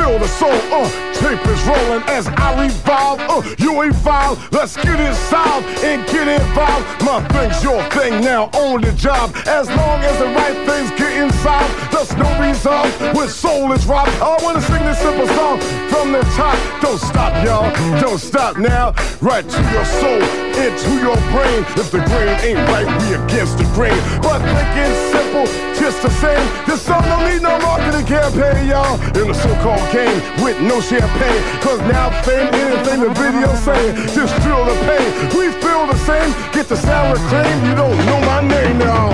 Feel 0.06 0.18
the 0.18 0.28
soul. 0.28 0.50
Uh, 0.70 0.88
tape 1.14 1.44
is 1.46 1.62
rolling 1.64 2.02
as 2.08 2.26
I 2.28 2.64
revolve. 2.64 3.20
Uh, 3.20 3.42
you 3.58 3.82
evolve. 3.82 4.36
Let's 4.52 4.76
get 4.76 4.98
it 5.00 5.14
solved 5.14 5.66
and 5.84 6.06
get 6.06 6.28
involved. 6.28 6.84
My 7.02 7.26
thing's 7.28 7.62
your 7.62 7.82
thing 7.90 8.20
now 8.22 8.44
on 8.54 8.82
the 8.82 8.92
job. 8.92 9.34
As 9.46 9.68
long 9.68 10.00
as 10.00 10.18
the 10.18 10.26
right 10.26 10.56
things 10.66 10.90
get 10.98 11.12
inside, 11.22 11.68
there's 11.92 12.14
no 12.16 12.28
resolve 12.40 12.90
when 13.16 13.28
soul 13.28 13.72
is 13.72 13.86
robbed. 13.86 14.10
I 14.20 14.38
wanna 14.42 14.60
sing 14.60 14.84
this 14.84 14.98
simple 14.98 15.28
song 15.28 15.60
from 15.90 16.12
the 16.12 16.22
top. 16.36 16.56
Don't 16.80 16.98
stop, 16.98 17.32
y'all. 17.44 18.00
Don't 18.00 18.18
stop 18.18 18.56
now. 18.56 18.94
Right 19.20 19.48
to 19.48 19.60
your 19.72 19.84
soul, 19.84 20.45
into 20.56 20.96
your 21.04 21.16
brain. 21.32 21.60
If 21.76 21.90
the 21.90 22.00
grain 22.08 22.34
ain't 22.40 22.62
right, 22.72 22.88
we 23.00 23.14
against 23.14 23.58
the 23.58 23.64
grain. 23.76 23.96
But 24.24 24.40
thinking 24.40 24.92
simple, 25.12 25.46
just 25.76 26.00
the 26.02 26.10
same. 26.10 26.44
This 26.66 26.82
song 26.82 27.02
don't 27.04 27.28
need 27.28 27.42
no 27.42 27.58
marketing 27.60 28.06
campaign, 28.06 28.68
y'all. 28.68 28.96
In 29.20 29.28
the 29.28 29.34
so-called 29.34 29.84
game 29.92 30.20
with 30.42 30.58
no 30.60 30.80
champagne. 30.80 31.42
Cause 31.60 31.80
now 31.92 32.10
fame, 32.22 32.48
anything 32.52 33.00
the 33.00 33.12
video 33.14 33.52
saying, 33.54 33.94
just 34.16 34.34
feel 34.42 34.64
the 34.64 34.76
pain. 34.88 35.08
We 35.36 35.52
feel 35.60 35.86
the 35.86 35.98
same. 36.08 36.32
Get 36.52 36.68
the 36.68 36.76
sour 36.76 37.16
cream. 37.28 37.56
You 37.68 37.74
don't 37.74 37.96
know 38.06 38.20
my 38.24 38.40
name 38.40 38.78
now. 38.78 39.12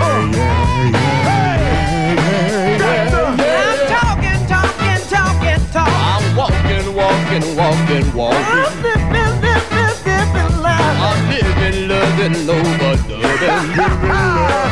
Uh. 0.00 0.60
I'm 2.92 3.78
talking, 3.88 4.46
talking, 4.48 5.00
talking, 5.08 5.60
talking. 5.72 5.94
I'm 6.10 6.36
walking, 6.36 6.94
walking, 6.96 8.14
walking, 8.14 8.79
living, 12.20 12.46
loving, 12.46 12.64
overdubing. 12.80 14.69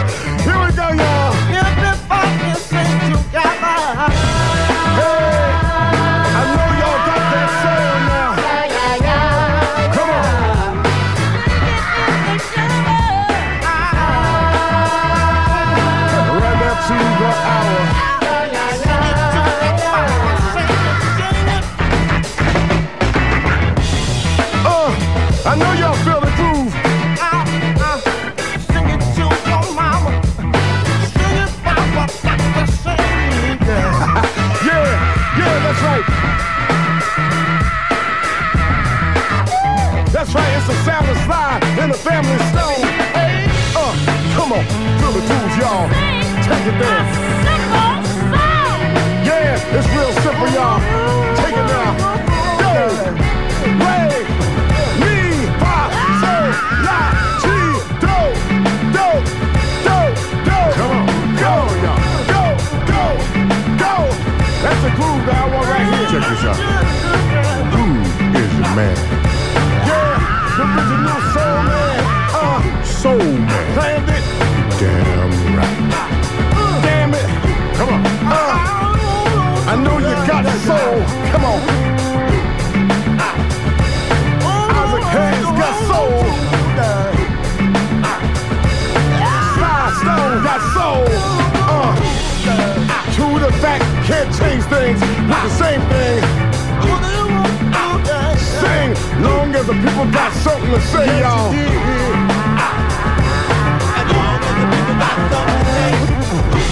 To 100.71 100.81
say, 100.81 101.21
y'all. 101.21 101.53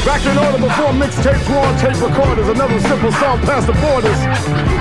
Back 0.04 0.24
in 0.26 0.36
order 0.38 0.58
before 0.58 0.92
mixtapes 0.92 1.48
were 1.48 1.58
on 1.58 1.78
tape 1.78 2.00
recorders. 2.00 2.48
Another 2.48 2.80
simple 2.80 3.12
song 3.12 3.40
past 3.40 3.66
the 3.66 3.72
borders, 3.74 4.20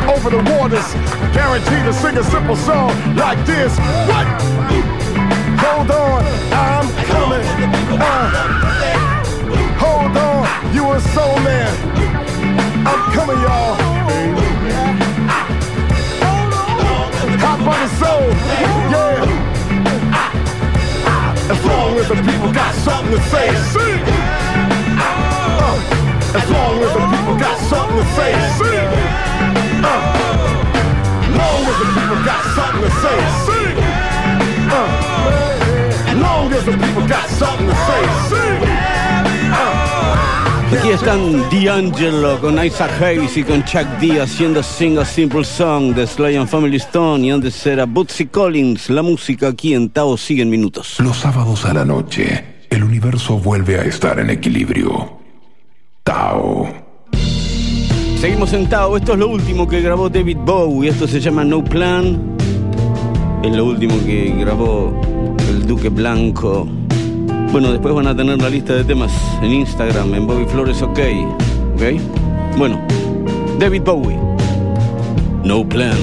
over 0.09 0.30
the 0.30 0.43
waters. 0.51 0.93
Guaranteed 1.34 1.86
to 1.86 1.93
sing 1.93 2.18
a 2.18 2.24
simple 2.24 2.55
song 2.55 2.89
like 3.16 3.39
this. 3.45 3.78
What? 4.09 4.28
Hold 5.63 5.91
on, 5.91 6.24
I'm 6.51 6.88
coming. 7.05 7.45
Uh, 7.99 8.32
hold 9.80 10.18
on, 10.18 10.74
you 10.76 10.91
a 10.91 10.99
soul 10.99 11.39
man. 11.39 11.72
I'm 12.86 13.13
coming, 13.13 13.39
y'all. 13.41 15.04
The 17.66 17.88
soul, 17.97 18.30
yeah. 18.61 19.26
As 21.49 21.66
long 21.66 21.97
as 21.97 22.07
the 22.07 22.16
people 22.16 22.51
got 22.53 22.76
something 22.76 23.11
to 23.11 23.20
say. 23.30 23.49
Uh, 24.99 25.74
as 26.36 26.49
long 26.51 26.84
as 26.84 26.93
the 26.93 26.99
people 27.09 27.36
got 27.39 27.57
something 27.57 27.97
to 27.97 28.05
say. 28.13 28.34
Uh, 29.84 29.99
long 31.34 31.66
as 31.66 31.78
the 31.82 31.86
people 31.97 32.20
got 32.24 32.43
something 32.53 32.84
to 32.84 32.91
say. 33.01 33.18
Uh, 34.70 34.88
long 36.22 36.53
as 36.53 36.66
the 36.66 36.72
people 36.72 37.07
got 37.07 37.28
something 37.30 37.68
to 37.68 37.76
say. 37.76 38.84
Aquí 40.72 40.89
están 40.89 41.43
D'Angelo 41.49 42.39
con 42.41 42.63
Isaac 42.63 43.01
Hayes 43.01 43.38
y 43.38 43.43
con 43.43 43.63
Chuck 43.63 43.88
D 44.01 44.20
haciendo 44.20 44.63
Sing 44.63 44.97
a 44.97 45.05
Simple 45.05 45.43
Song 45.43 45.93
de 45.93 46.07
Sly 46.07 46.36
and 46.36 46.47
Family 46.47 46.78
Stone 46.78 47.26
y 47.26 47.32
antes 47.32 47.66
era 47.66 47.86
Bootsy 47.86 48.26
Collins. 48.26 48.89
La 48.89 49.01
música 49.01 49.49
aquí 49.49 49.74
en 49.74 49.89
Tao 49.89 50.18
sigue 50.18 50.41
en 50.41 50.49
minutos. 50.49 50.99
Los 50.99 51.18
sábados 51.18 51.66
a 51.66 51.74
la 51.74 51.86
noche, 51.86 52.66
el 52.70 52.84
universo 52.84 53.38
vuelve 53.38 53.80
a 53.80 53.84
estar 53.84 54.20
en 54.20 54.32
equilibrio. 54.32 55.20
Tao. 56.03 56.68
Seguimos 58.20 58.51
en 58.53 58.68
Tao. 58.68 58.97
Esto 58.97 59.13
es 59.13 59.20
lo 59.20 59.30
último 59.30 59.68
que 59.68 59.82
grabó 59.82 60.09
David 60.09 60.38
Bowie. 60.38 60.89
Esto 60.89 61.07
se 61.07 61.20
llama 61.20 61.43
No 61.43 61.63
Plan. 61.63 62.38
Es 63.43 63.55
lo 63.55 63.66
último 63.66 63.95
que 64.05 64.34
grabó 64.38 64.99
el 65.47 65.66
Duque 65.68 65.89
Blanco. 65.89 66.68
Bueno, 67.55 67.71
después 67.71 67.95
van 67.95 68.05
a 68.07 68.13
tener 68.13 68.41
la 68.41 68.49
lista 68.49 68.73
de 68.75 68.83
temas 68.83 69.13
en 69.41 69.53
Instagram, 69.53 70.13
en 70.13 70.27
Bobby 70.27 70.43
Flores 70.43 70.81
OK. 70.81 70.99
¿Ok? 71.75 72.57
Bueno, 72.57 72.85
David 73.57 73.81
Bowie. 73.81 74.19
No 75.45 75.65
Plan. 75.65 75.95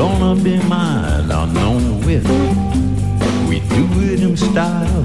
gonna 0.00 0.34
be 0.42 0.56
mine, 0.62 1.30
I 1.30 1.44
know 1.52 1.76
it. 2.08 2.24
We 3.48 3.60
do 3.74 3.84
it 4.10 4.20
in 4.22 4.34
style, 4.34 5.04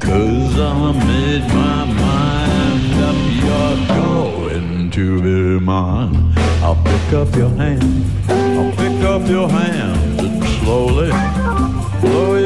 cause 0.00 0.58
I 0.58 0.92
made 1.10 1.46
my 1.60 1.84
mind 2.02 2.94
up, 3.08 3.18
you're 3.42 3.78
going 3.94 4.90
to 4.92 5.06
be 5.22 5.64
mine. 5.64 6.32
I'll 6.62 6.82
pick 6.82 7.12
up 7.12 7.36
your 7.36 7.50
hand, 7.50 8.06
I'll 8.30 8.72
pick 8.72 8.98
up 9.04 9.28
your 9.28 9.48
hand, 9.50 10.20
and 10.20 10.44
slowly, 10.60 11.10
slowly 12.00 12.41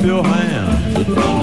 up 0.00 0.06
your 0.06 0.24
hands 0.24 1.39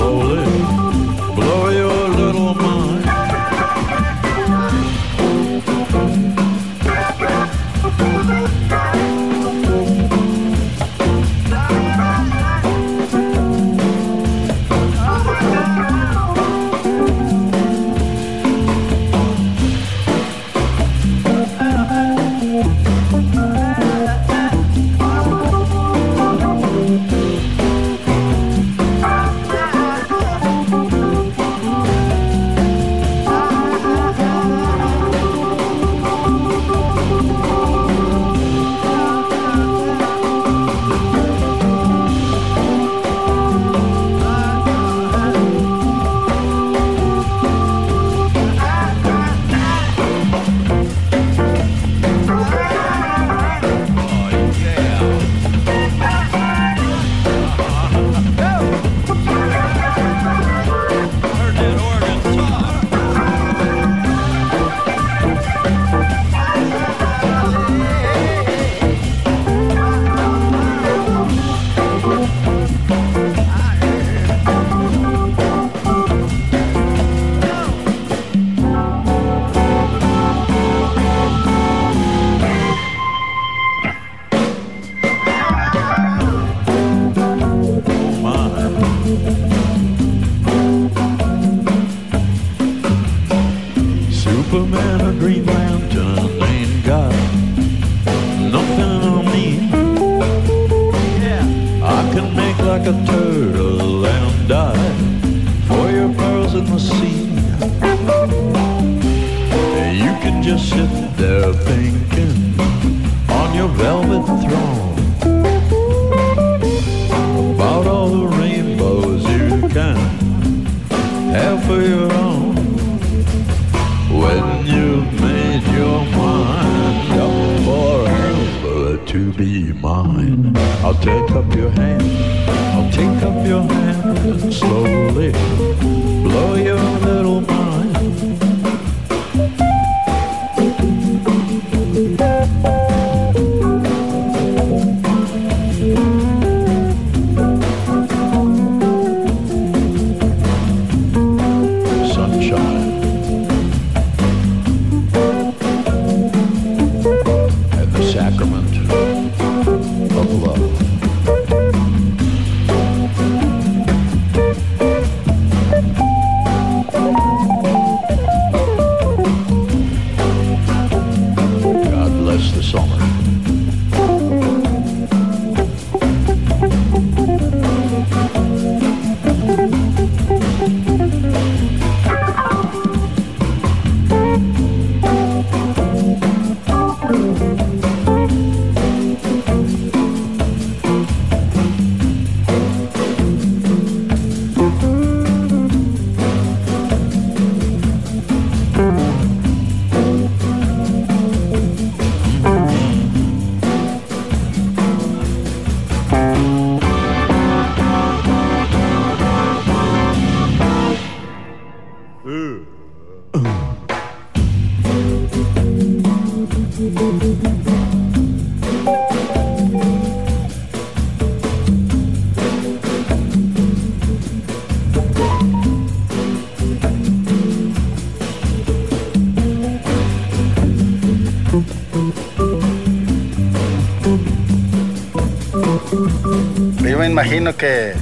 imagino 237.27 237.57
que 237.57 237.93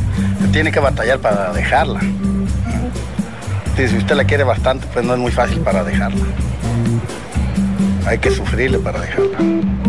tiene 0.53 0.71
que 0.71 0.79
batallar 0.79 1.17
para 1.17 1.51
dejarla. 1.51 1.99
Si 3.75 3.97
usted 3.97 4.15
la 4.15 4.23
quiere 4.23 4.43
bastante, 4.43 4.85
pues 4.93 5.03
no 5.03 5.13
es 5.13 5.19
muy 5.19 5.31
fácil 5.31 5.61
para 5.61 5.83
dejarla. 5.83 6.23
Hay 8.05 8.19
que 8.19 8.29
sufrirle 8.29 8.77
para 8.77 8.99
dejarla. 9.01 9.84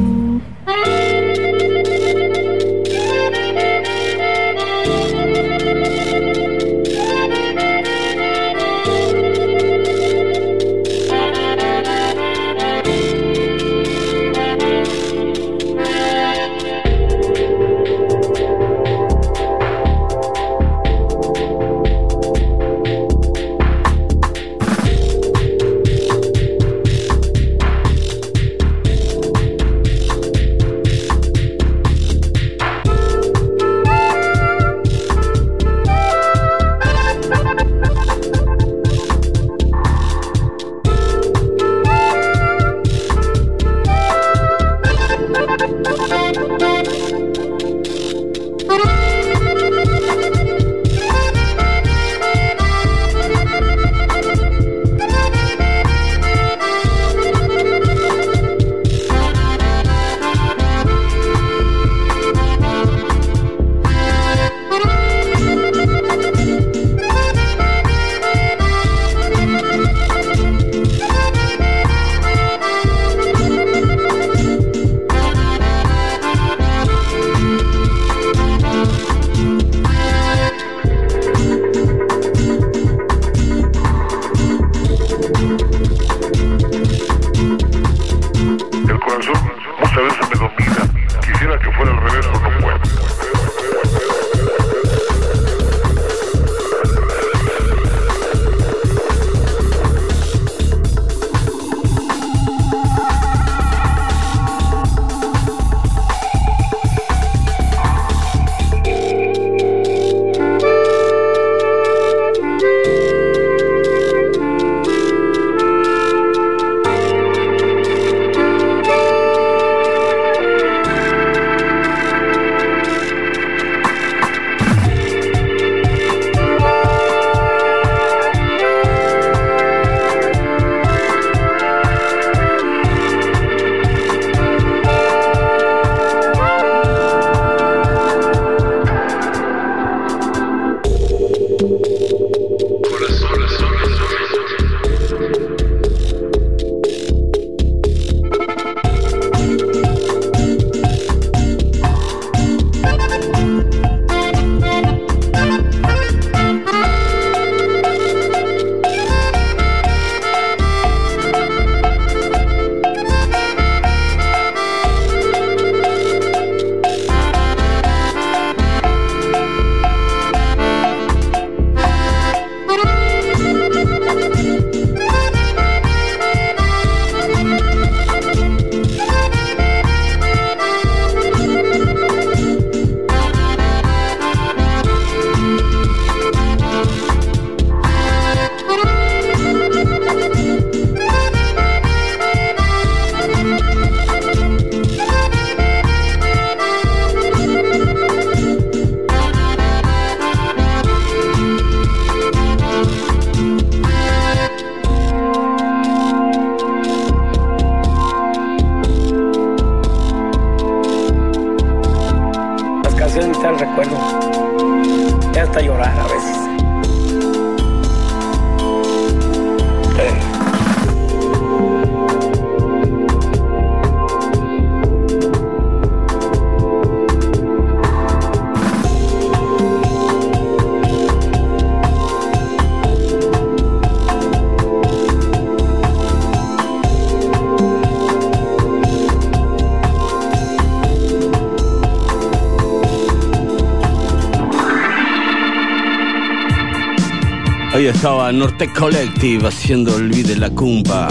Norte 248.32 248.72
Collective 248.72 249.46
haciendo 249.46 249.94
Olvide 249.94 250.36
la 250.36 250.50
Cumpa. 250.50 251.08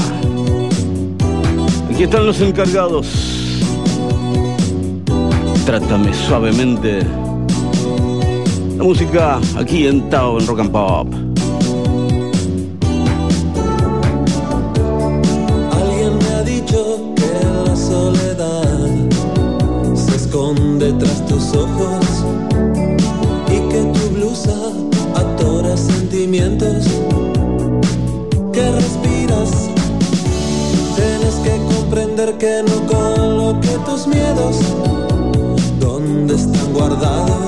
Aquí 1.89 2.03
están 2.03 2.25
los 2.25 2.41
encargados. 2.41 3.07
Trátame 5.65 6.13
suavemente. 6.13 7.05
La 8.77 8.83
música 8.83 9.39
aquí 9.57 9.87
en 9.87 10.09
Tao 10.09 10.39
en 10.39 10.45
Rock 10.45 10.59
and 10.59 10.71
Pop. 10.71 11.14
Tus 33.85 34.07
miedos. 34.07 34.57
Donde 35.79 36.35
están 36.35 36.73
guardados 36.73 37.44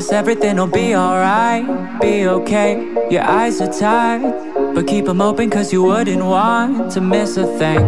promise 0.00 0.12
everything 0.12 0.56
will 0.56 0.66
be 0.66 0.96
alright. 0.96 2.00
Be 2.00 2.26
okay. 2.26 2.74
Your 3.10 3.22
eyes 3.22 3.60
are 3.60 3.70
tired, 3.70 4.74
but 4.74 4.86
keep 4.86 5.04
them 5.04 5.20
open 5.20 5.50
cause 5.50 5.74
you 5.74 5.82
wouldn't 5.82 6.24
want 6.24 6.90
to 6.92 7.02
miss 7.02 7.36
a 7.36 7.46
thing. 7.58 7.80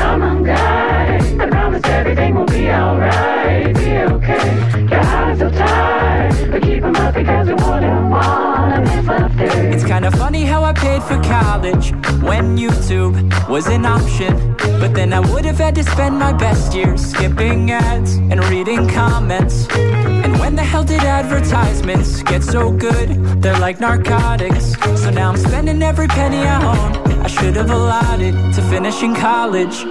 Come 0.00 0.22
on, 0.22 0.42
guys. 0.42 1.32
I 1.38 1.46
promise 1.46 1.84
everything 1.84 2.34
will 2.34 2.46
be 2.46 2.70
alright. 2.70 3.72
Be 3.72 3.98
okay. 4.14 4.46
Your 4.90 5.00
eyes 5.00 5.40
are 5.42 5.50
tired, 5.50 6.50
but 6.50 6.60
keep 6.62 6.82
'em 6.82 6.96
up 6.96 7.14
because 7.14 7.46
we 7.46 7.54
wouldn't 7.54 8.10
wanna 8.10 8.80
miss 8.80 9.08
a 9.08 9.28
thing. 9.38 9.72
It's 9.72 9.84
kind 9.84 10.04
of 10.04 10.14
funny 10.14 10.44
how 10.44 10.64
I 10.64 10.72
paid 10.72 11.04
for 11.04 11.22
college 11.22 11.92
when 12.20 12.58
YouTube 12.58 13.14
was 13.48 13.68
an 13.68 13.86
option. 13.86 14.53
But 14.80 14.94
then 14.94 15.12
I 15.12 15.20
would 15.20 15.44
have 15.44 15.58
had 15.58 15.74
to 15.76 15.84
spend 15.84 16.18
my 16.18 16.32
best 16.32 16.74
years 16.74 17.04
skipping 17.04 17.70
ads 17.70 18.14
and 18.16 18.44
reading 18.46 18.88
comments. 18.88 19.66
And 19.70 20.38
when 20.38 20.54
the 20.56 20.62
hell 20.62 20.84
did 20.84 21.02
advertisements 21.02 22.22
get 22.22 22.42
so 22.42 22.70
good? 22.70 23.08
They're 23.42 23.58
like 23.58 23.80
narcotics. 23.80 24.74
So 25.02 25.10
now 25.10 25.30
I'm 25.30 25.36
spending 25.36 25.82
every 25.82 26.08
penny 26.08 26.38
I 26.38 26.56
own. 26.64 27.22
I 27.24 27.26
should 27.26 27.56
have 27.56 27.70
allotted 27.70 28.34
to 28.54 28.62
finishing 28.62 29.14
college. 29.14 29.84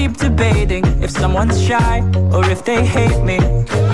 Keep 0.00 0.16
debating 0.16 0.84
if 1.02 1.10
someone's 1.10 1.62
shy 1.62 2.00
or 2.32 2.42
if 2.48 2.64
they 2.64 2.82
hate 2.86 3.22
me. 3.22 3.38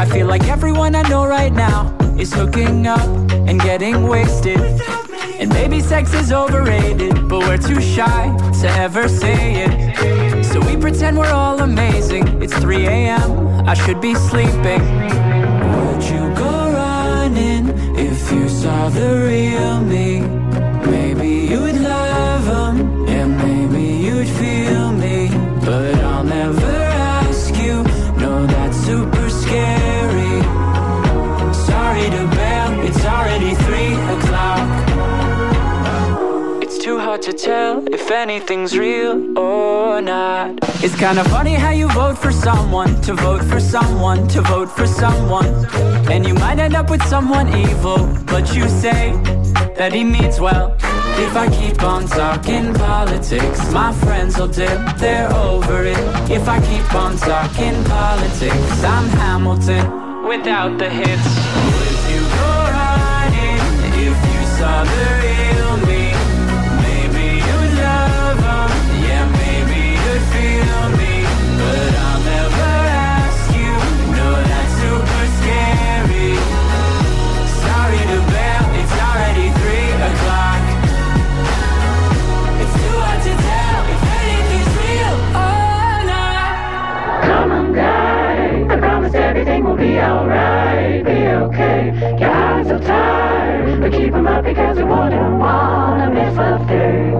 I 0.02 0.04
feel 0.06 0.28
like 0.28 0.44
everyone 0.44 0.94
I 0.94 1.02
know 1.08 1.26
right 1.26 1.52
now 1.52 1.80
is 2.16 2.32
hooking 2.32 2.86
up 2.86 3.08
and 3.48 3.60
getting 3.60 4.04
wasted. 4.04 4.60
And 5.40 5.48
maybe 5.50 5.80
sex 5.80 6.14
is 6.14 6.30
overrated, 6.30 7.28
but 7.28 7.40
we're 7.40 7.58
too 7.70 7.80
shy 7.80 8.22
to 8.60 8.68
ever 8.86 9.08
say 9.08 9.64
it. 9.64 10.44
So 10.44 10.60
we 10.60 10.76
pretend 10.76 11.18
we're 11.18 11.36
all 11.42 11.58
amazing. 11.58 12.24
It's 12.40 12.56
3 12.56 12.86
a.m., 12.86 13.30
I 13.68 13.74
should 13.74 14.00
be 14.00 14.14
sleeping. 14.14 14.82
Would 15.74 16.02
you 16.12 16.22
go 16.44 16.54
running 16.82 17.64
if 18.08 18.30
you 18.30 18.48
saw 18.48 18.88
the 18.90 19.08
real 19.26 19.80
me? 19.80 20.15
If 38.06 38.12
anything's 38.12 38.78
real 38.78 39.36
or 39.36 40.00
not. 40.00 40.50
It's 40.84 40.94
kinda 40.94 41.24
funny 41.24 41.54
how 41.54 41.70
you 41.70 41.88
vote 41.88 42.16
for 42.16 42.30
someone, 42.30 43.00
to 43.00 43.14
vote 43.14 43.42
for 43.42 43.58
someone, 43.58 44.28
to 44.28 44.42
vote 44.42 44.70
for 44.70 44.86
someone. 44.86 45.50
And 46.12 46.24
you 46.24 46.34
might 46.34 46.60
end 46.60 46.76
up 46.76 46.88
with 46.88 47.02
someone 47.14 47.48
evil, 47.64 48.08
but 48.26 48.54
you 48.54 48.68
say 48.68 49.02
that 49.78 49.92
he 49.92 50.04
means 50.04 50.38
well. 50.38 50.76
If 51.26 51.32
I 51.36 51.46
keep 51.48 51.82
on 51.82 52.06
talking 52.06 52.72
politics, 52.74 53.60
my 53.72 53.92
friends 54.04 54.38
will 54.38 54.52
dip, 54.60 54.78
they're 54.98 55.32
over 55.34 55.78
it. 55.84 56.04
If 56.30 56.48
I 56.48 56.58
keep 56.70 56.88
on 56.94 57.16
talking 57.16 57.76
politics, 57.96 58.84
I'm 58.94 59.08
Hamilton 59.22 59.84
without 60.30 60.78
the 60.78 60.90
hits. 61.00 61.30
Would 61.76 62.00
you 62.12 62.22
go 62.38 62.52
riding 62.78 63.62
if 64.06 64.16
you 64.32 64.42
saw 64.58 64.84
the 64.84 65.25
alright. 90.26 91.04
Be 91.04 91.26
okay. 91.44 92.16
Your 92.18 92.30
eyes 92.30 92.70
are 92.70 92.78
tired, 92.78 93.80
but 93.80 93.92
keep 93.92 94.14
'em 94.14 94.26
up 94.26 94.44
because 94.44 94.76
we 94.76 94.84
wouldn't 94.84 95.38
wanna 95.38 96.10
miss 96.10 96.36
a 96.38 96.58
thing. 96.68 97.14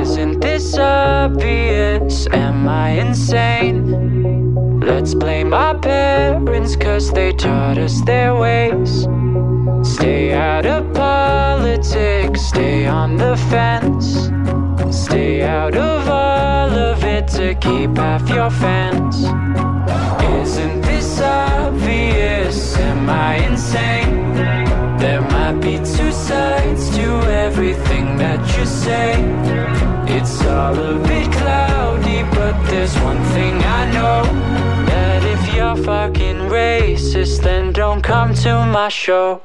Isn't 0.00 0.40
this 0.40 0.78
obvious? 0.78 2.26
Am 2.32 2.68
I 2.68 2.90
insane? 2.90 4.80
Let's 4.80 5.14
blame 5.14 5.52
our 5.52 5.76
parents 5.78 6.76
cause 6.76 7.12
they 7.12 7.32
taught 7.32 7.78
us 7.78 8.00
their 8.02 8.34
ways. 8.34 9.06
Stay 9.82 10.32
out 10.32 10.66
of 10.66 10.92
politics, 10.94 12.17
on 12.88 13.16
the 13.16 13.36
fence. 13.50 14.30
Stay 14.90 15.42
out 15.42 15.76
of 15.76 16.08
all 16.08 16.70
of 16.70 17.04
it 17.04 17.28
to 17.28 17.54
keep 17.54 17.96
half 17.96 18.28
your 18.28 18.50
fans. 18.50 19.16
Isn't 20.42 20.80
this 20.82 21.20
obvious? 21.20 22.76
Am 22.78 23.08
I 23.08 23.36
insane? 23.46 24.34
There 24.98 25.20
might 25.20 25.60
be 25.60 25.76
two 25.76 26.12
sides 26.12 26.90
to 26.96 27.06
everything 27.46 28.16
that 28.16 28.40
you 28.56 28.64
say. 28.64 29.12
It's 30.16 30.42
all 30.44 30.76
a 30.78 30.98
bit 31.06 31.30
cloudy, 31.32 32.22
but 32.34 32.54
there's 32.70 32.94
one 33.00 33.22
thing 33.34 33.54
I 33.62 33.90
know. 33.92 34.22
That 34.86 35.22
if 35.24 35.54
you're 35.54 35.76
fucking 35.76 36.48
racist, 36.50 37.42
then 37.42 37.72
don't 37.72 38.02
come 38.02 38.34
to 38.34 38.66
my 38.66 38.88
show. 38.88 39.42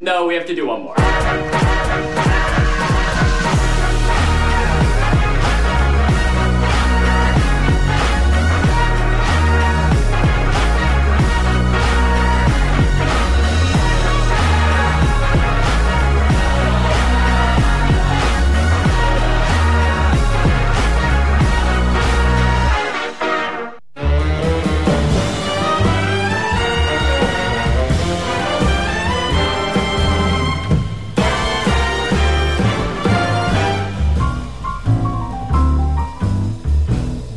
No, 0.00 0.26
we 0.26 0.34
have 0.34 0.46
to 0.46 0.54
do 0.54 0.66
one 0.66 0.82
more. 0.82 1.49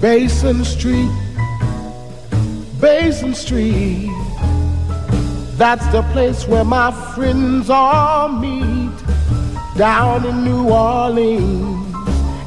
Basin 0.04 0.66
Street, 0.66 1.10
Basin 2.82 3.34
Street. 3.34 4.12
That's 5.56 5.88
the 5.94 6.02
place 6.12 6.46
where 6.46 6.66
my 6.66 6.92
friends 7.16 7.70
all 7.70 8.28
meet. 8.28 8.92
Down 9.78 10.26
in 10.26 10.44
New 10.44 10.68
Orleans, 10.68 11.96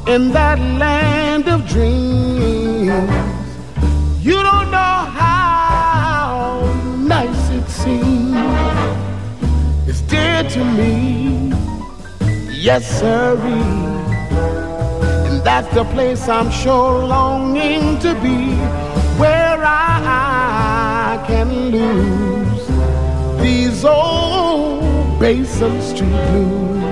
in 0.07 0.31
that 0.33 0.59
land 0.77 1.47
of 1.47 1.67
dreams. 1.67 2.91
You 4.23 4.37
don't 4.49 4.69
know 4.69 4.97
how 5.17 6.61
nice 6.99 7.49
it 7.49 7.67
seems. 7.69 8.37
It's 9.89 10.01
dear 10.01 10.43
to 10.43 10.63
me, 10.63 11.53
yes, 12.53 12.99
sirree. 12.99 13.96
That's 15.47 15.73
the 15.73 15.85
place 15.85 16.27
I'm 16.27 16.51
sure 16.51 17.05
longing 17.05 17.99
to 17.99 18.13
be, 18.15 18.53
where 19.17 19.63
I 19.63 21.23
can 21.25 21.71
lose 21.71 22.67
these 23.41 23.85
old 23.85 25.17
Basin 25.21 25.81
Street 25.81 26.09
blues. 26.09 26.83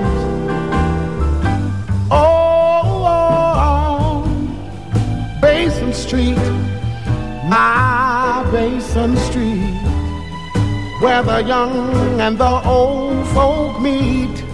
Oh, 2.10 3.04
oh 3.68 4.24
Basin 5.42 5.92
Street, 5.92 6.38
my 7.50 8.48
Basin 8.54 9.18
Street, 9.18 9.82
where 11.02 11.24
the 11.24 11.44
young 11.44 12.22
and 12.22 12.38
the 12.38 12.66
old 12.66 13.28
folk 13.36 13.82
meet 13.82 14.46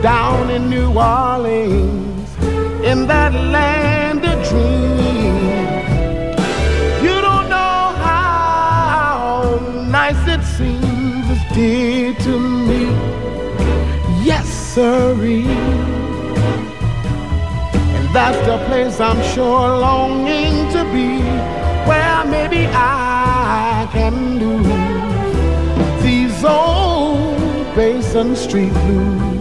down 0.00 0.48
in 0.48 0.70
New 0.70 0.92
Orleans 0.96 2.11
in 2.92 3.06
that 3.06 3.32
land 3.32 4.22
of 4.22 4.36
dreams. 4.50 5.70
You 7.06 7.16
don't 7.26 7.48
know 7.48 7.80
how 8.06 9.58
nice 9.88 10.22
it 10.34 10.42
seems, 10.56 11.38
dear 11.54 12.12
to 12.26 12.34
me. 12.68 12.82
Yes, 14.28 14.46
sirree. 14.46 15.46
And 17.96 18.08
that's 18.16 18.40
the 18.50 18.58
place 18.68 19.00
I'm 19.00 19.22
sure 19.32 19.68
longing 19.88 20.54
to 20.74 20.82
be, 20.96 21.10
where 21.88 22.24
maybe 22.36 22.62
I 22.74 23.88
can 23.90 24.16
lose 24.42 26.02
these 26.02 26.44
old 26.44 27.74
Basin 27.74 28.36
Street 28.36 28.74
blues. 28.84 29.31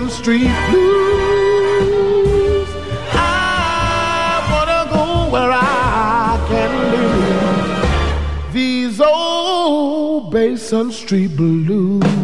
Basin 0.00 0.22
Street 0.22 0.50
blues? 0.70 2.68
I 3.12 4.40
wanna 4.50 4.82
go 4.90 5.30
where 5.30 5.52
I 5.52 6.40
can 6.48 6.70
lose 6.94 8.54
these 8.54 8.98
old 8.98 10.30
Basin 10.30 10.90
Street 10.90 11.36
blues. 11.36 12.19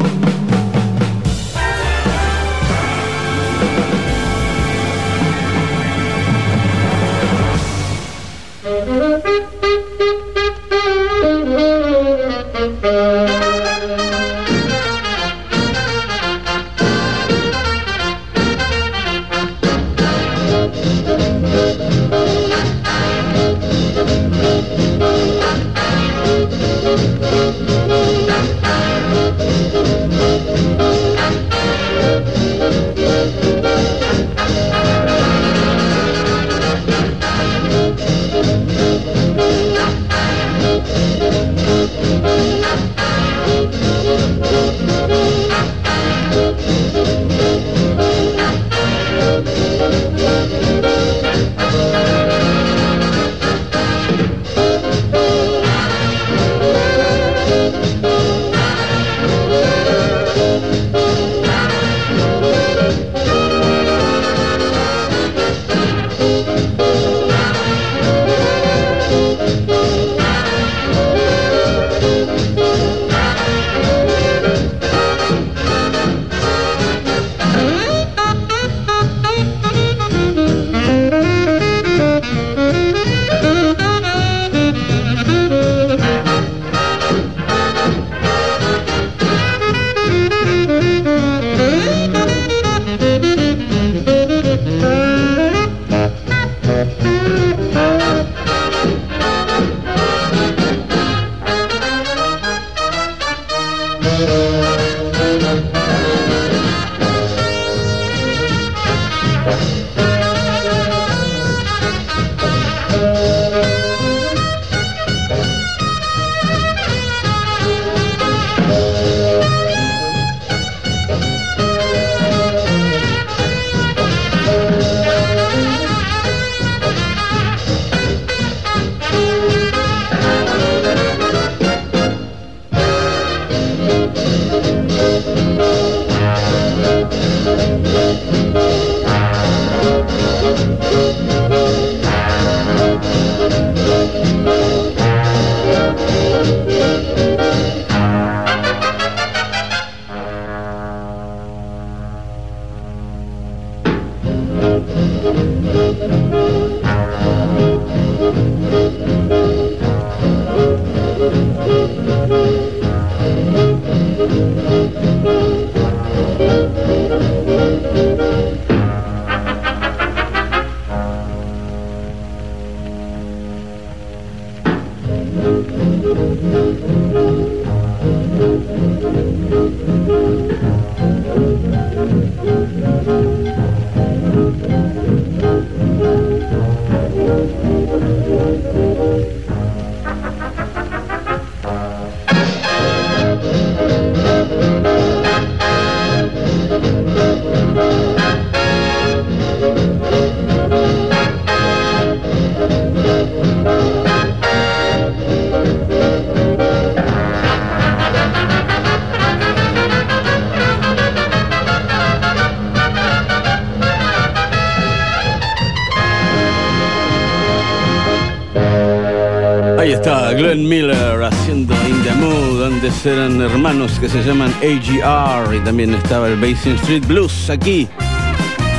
Hermanos 223.66 223.98
que 223.98 224.08
se 224.08 224.22
llaman 224.22 224.54
AGR 224.62 225.52
y 225.56 225.58
también 225.58 225.92
estaba 225.92 226.28
el 226.28 226.36
Basin 226.36 226.76
Street 226.76 227.04
Blues 227.04 227.50
aquí. 227.50 227.88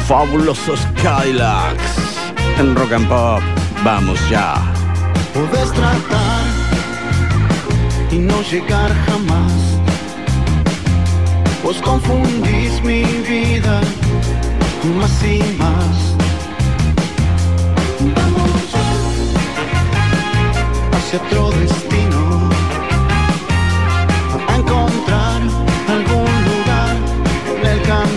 Fabulosos 0.08 0.80
Cadillacs 1.04 2.32
en 2.58 2.74
Rock 2.74 2.94
and 2.94 3.10
Pop. 3.10 3.42
Vamos 3.84 4.18
ya. 4.30 4.56
Puedes 5.34 5.74
tratar 5.74 6.46
y 8.14 8.16
no 8.16 8.42
llegar 8.44 8.90
jamás. 9.08 9.52
Vos 11.64 11.82
confundís 11.82 12.82
mi 12.82 13.04
vida 13.28 13.82
más 14.98 15.22
y 15.22 15.40
más. 15.58 16.16
Vamos 18.00 18.74
hacia 20.94 21.20
otro 21.20 21.52
destino, 21.60 22.07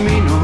camino. 0.01 0.40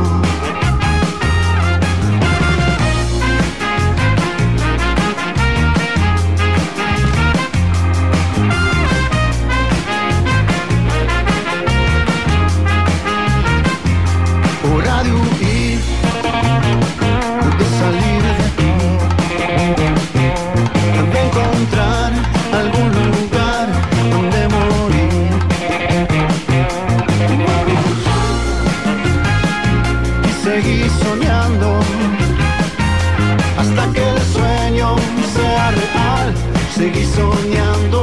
seguí 36.77 37.03
soñando. 37.05 37.96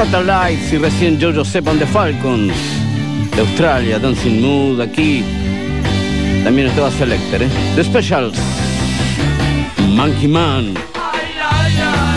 Catalytes 0.00 0.72
y 0.72 0.78
recién 0.78 1.20
Jojo 1.20 1.44
Sepan 1.44 1.78
de 1.78 1.84
Falcons 1.84 2.54
de 3.36 3.40
Australia, 3.42 3.98
Dancing 3.98 4.40
Mood 4.40 4.80
aquí. 4.80 5.22
También 6.42 6.68
estaba 6.68 6.90
Selector, 6.90 7.42
¿eh? 7.42 7.48
The 7.76 7.84
Specials, 7.84 8.38
Monkey 9.90 10.26
Man. 10.26 10.72
Ay, 10.94 11.30
ay, 11.38 11.76
ay, 11.82 12.10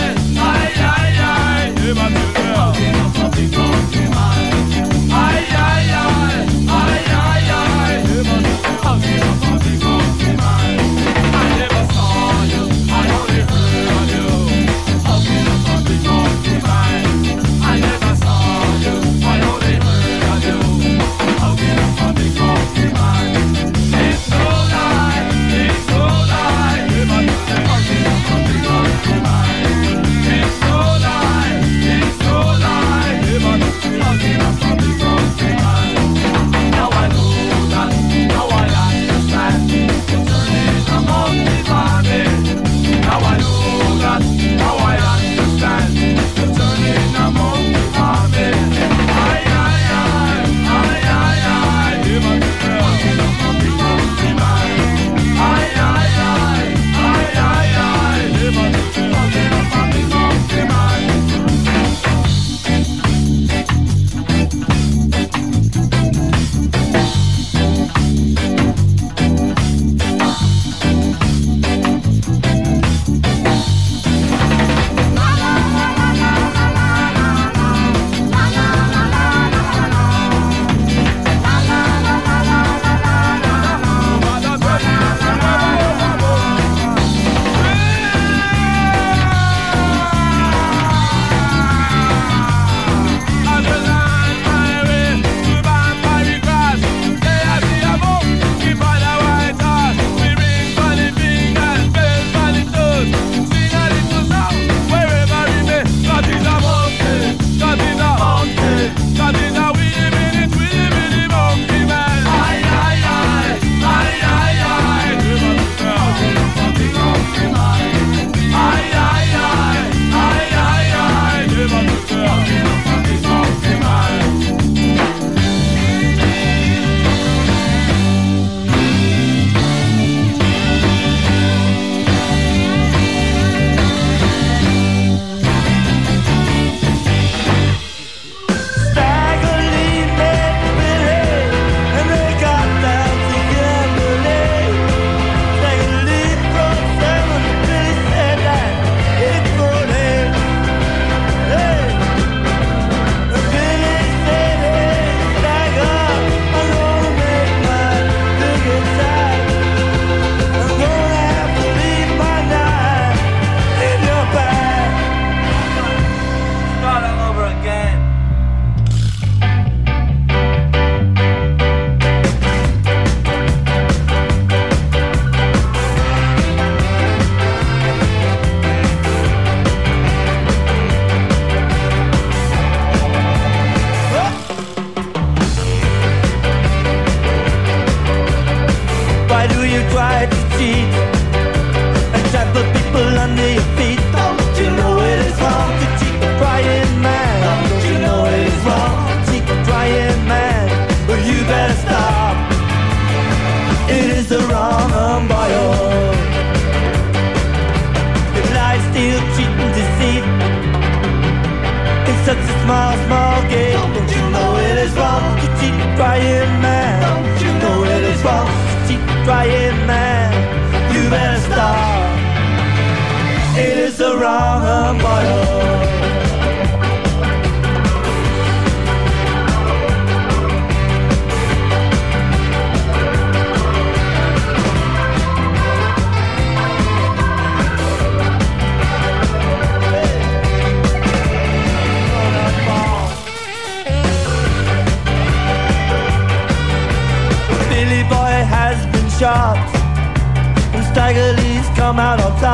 come 251.83 251.99
out 251.99 252.21
on 252.21 252.31
top. 252.39 252.52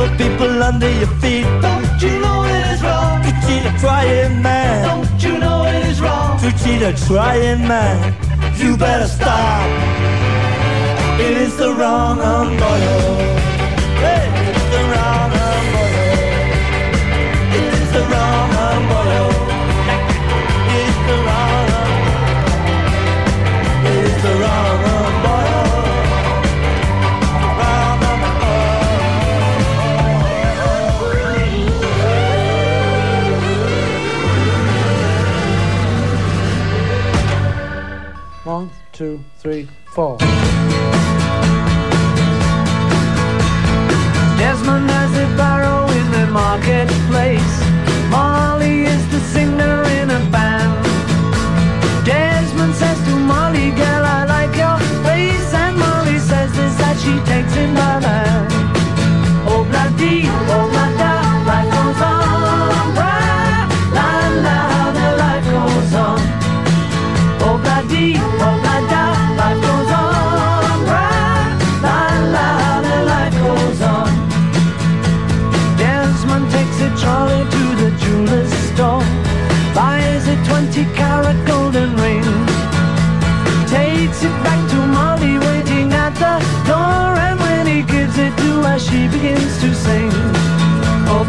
the 0.00 0.08
people 0.16 0.62
under 0.62 0.90
your 1.00 1.12
feet. 1.20 1.44
Don't 1.60 2.02
you 2.02 2.14
know 2.20 2.38
it 2.44 2.64
is 2.72 2.82
wrong 2.82 3.22
to 3.22 3.32
cheat 3.44 3.64
a 3.70 3.72
trying 3.78 4.40
man? 4.40 4.76
Don't 4.88 5.22
you 5.22 5.38
know 5.38 5.64
it 5.64 5.84
is 5.90 6.00
wrong 6.00 6.38
to 6.40 6.50
cheat 6.60 6.82
a 6.90 6.92
trying 7.06 7.62
man? 7.68 7.98
You 8.56 8.76
better 8.76 9.08
stop. 9.08 9.68
It 11.20 11.36
is 11.36 11.56
the 11.56 11.70
wrong 11.74 12.18
umbrella. 12.18 13.49
three, 39.40 39.69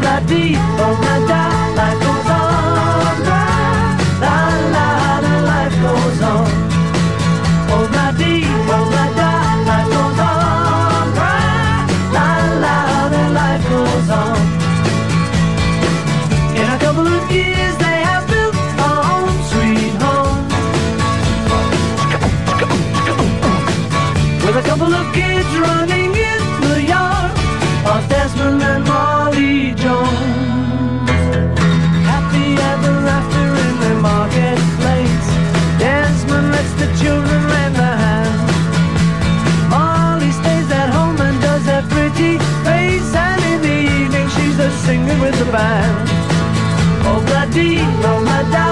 Oh, 0.03 0.07
life 1.77 1.99
goes 2.01 2.29
on, 2.29 2.81
la 4.19 4.35
la, 4.75 4.89
life 5.47 5.75
goes 5.81 6.21
on. 6.21 6.49
Oh, 7.69 7.75
oh, 7.75 8.85
life 9.67 9.89
goes 9.91 10.19
on, 10.19 11.07
la 12.13 12.27
la, 12.63 12.75
the 13.09 13.23
life 13.39 13.65
goes 13.69 14.09
on. 14.09 14.39
In 16.57 16.67
a 16.67 16.77
couple 16.79 17.07
of 17.07 17.31
years 17.31 17.75
they 17.77 17.97
have 18.09 18.25
built 18.27 18.55
a 18.55 18.91
home 19.07 19.39
sweet 19.51 19.95
home. 20.01 20.47
With 24.45 24.55
a 24.55 24.63
couple 24.67 24.93
of 24.93 25.13
kids 25.13 25.57
running. 25.57 25.90
band. 45.51 46.09
Oh, 47.05 47.21
bloody, 47.27 47.79
oh, 47.79 48.21
my 48.23 48.41
darling. 48.51 48.70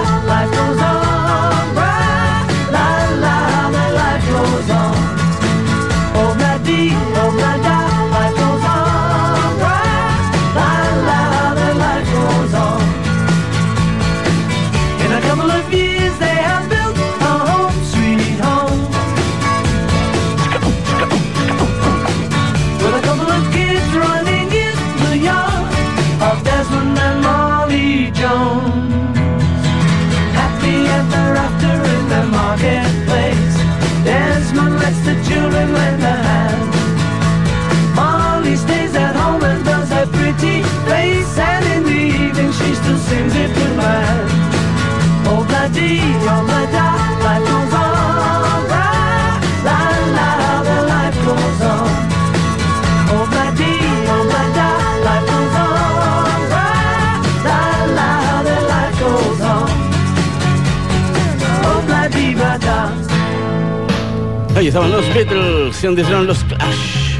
estaban 64.69 64.91
los 64.91 65.13
Beatles, 65.15 65.75
se 65.75 65.87
antes 65.87 66.07
eran 66.07 66.27
los 66.27 66.43
Clash. 66.43 67.17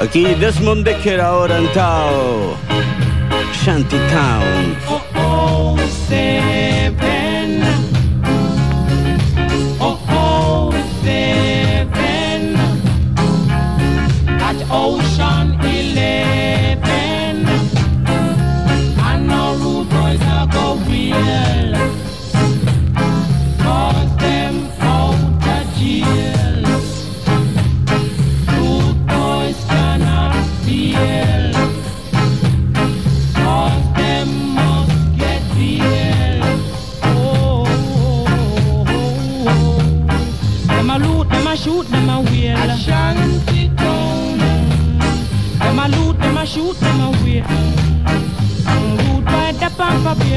Aquí 0.00 0.24
Desmond 0.34 0.82
Decker 0.82 1.20
ahora 1.20 1.58
en 1.58 1.70
Tao, 1.74 2.56
Shantytown. 3.52 4.87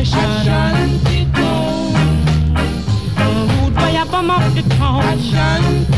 Ashanti 0.02 1.26
town. 1.26 1.94
Rude 3.62 3.76
by 3.76 3.92
a 3.92 4.06
bomb 4.08 4.32
up 4.32 4.54
the 4.56 4.64
town. 4.76 5.91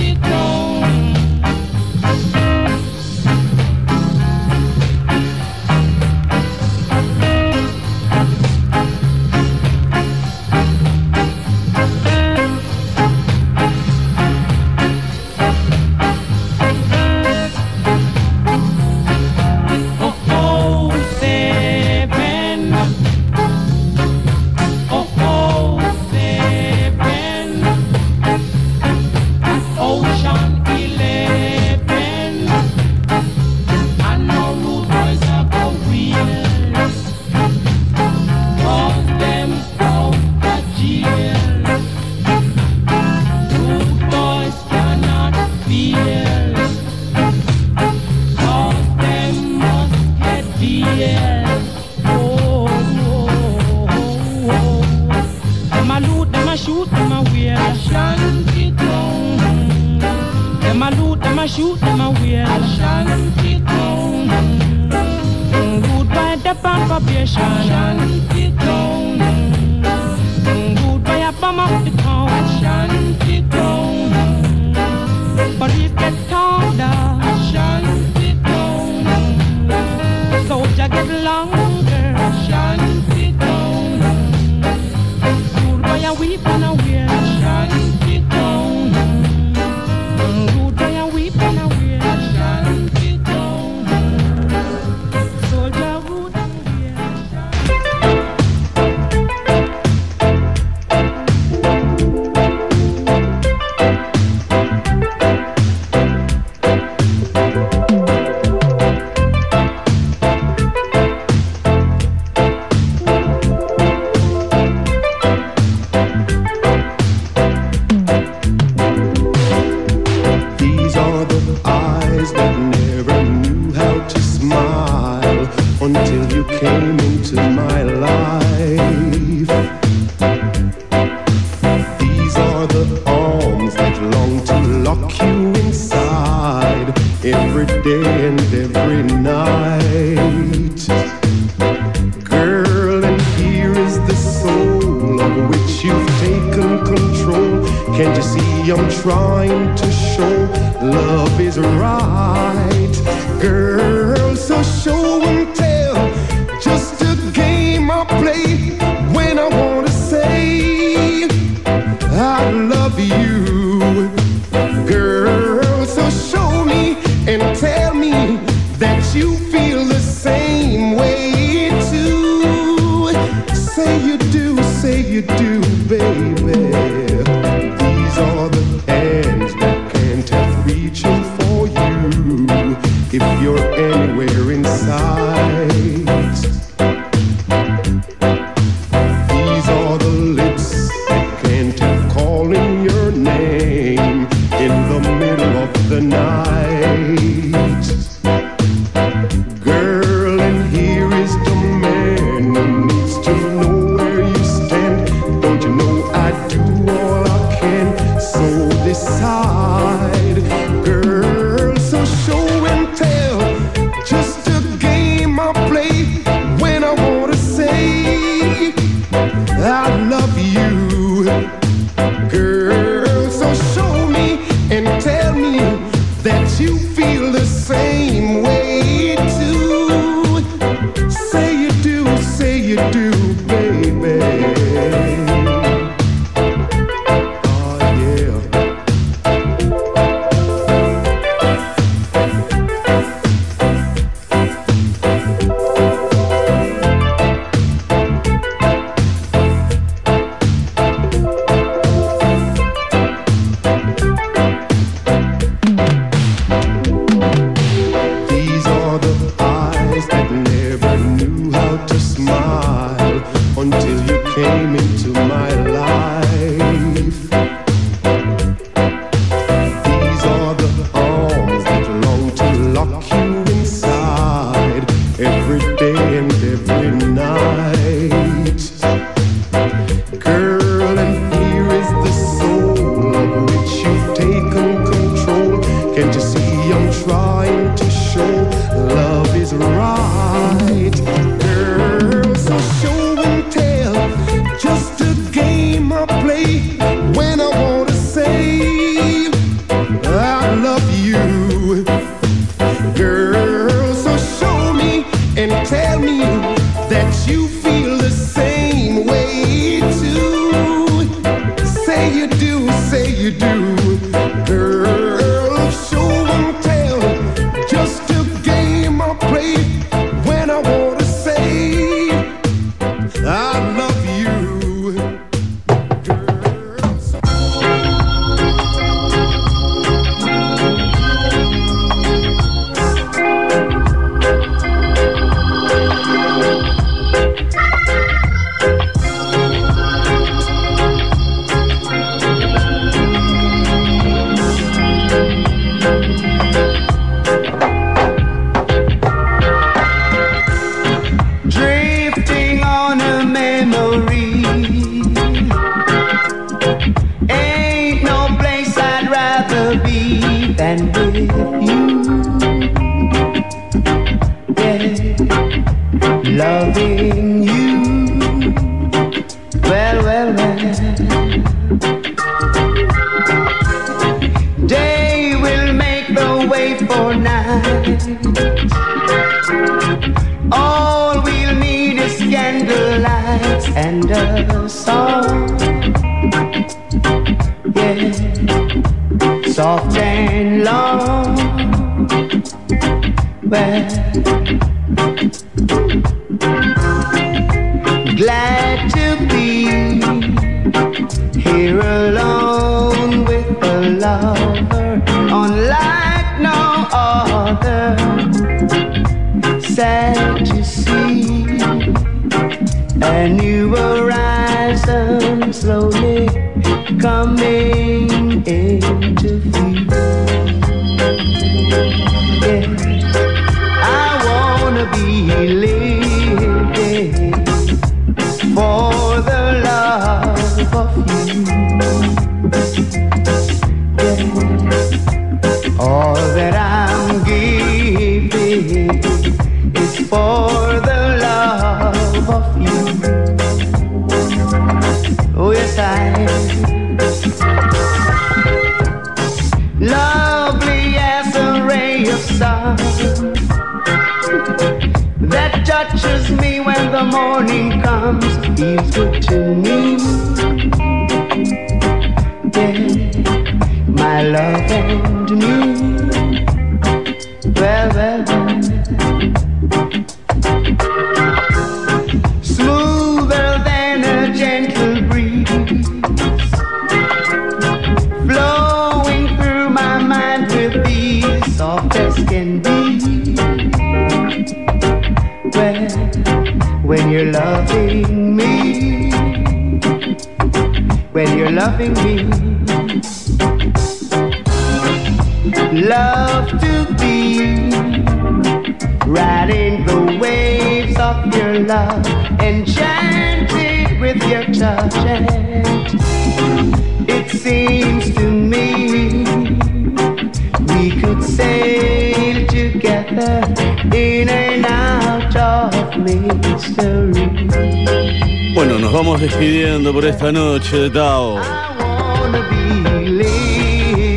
noche 520.64 520.92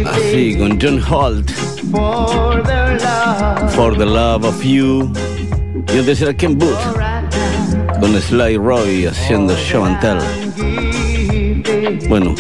Así, 0.07 0.57
con 0.57 0.79
John 0.81 1.03
Holt. 1.03 1.51
For 3.75 3.97
the 3.97 4.07
love, 4.07 4.45
of 4.45 4.63
you. 4.63 5.13
Y 5.93 5.99
antes 5.99 6.23
era 6.23 6.35
Ken 6.35 6.57
Booth. 6.57 6.79
Con 8.01 8.21
Sly 8.21 8.57
Roy 8.59 9.07
haciendo 9.07 9.57
show 9.57 9.85
and 9.85 10.01
tell. 10.01 10.19
Bueno, 12.09 12.35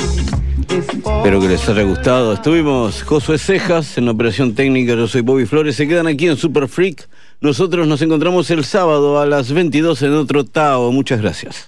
Espero 0.68 1.40
que 1.40 1.48
les 1.48 1.68
haya 1.68 1.82
gustado. 1.82 2.32
Estuvimos 2.32 3.02
Josué 3.02 3.38
Cejas 3.38 3.98
en 3.98 4.04
la 4.04 4.12
operación 4.12 4.54
técnica. 4.54 4.94
Yo 4.94 5.08
soy 5.08 5.22
Bobby 5.22 5.46
Flores. 5.46 5.76
Se 5.76 5.88
quedan 5.88 6.06
aquí 6.06 6.28
en 6.28 6.36
Super 6.36 6.68
Freak. 6.68 7.08
Nosotros 7.40 7.88
nos 7.88 8.02
encontramos 8.02 8.50
el 8.50 8.64
sábado 8.64 9.20
a 9.20 9.26
las 9.26 9.52
22 9.52 10.02
en 10.02 10.12
otro 10.14 10.44
Tao. 10.44 10.92
Muchas 10.92 11.20
gracias. 11.20 11.64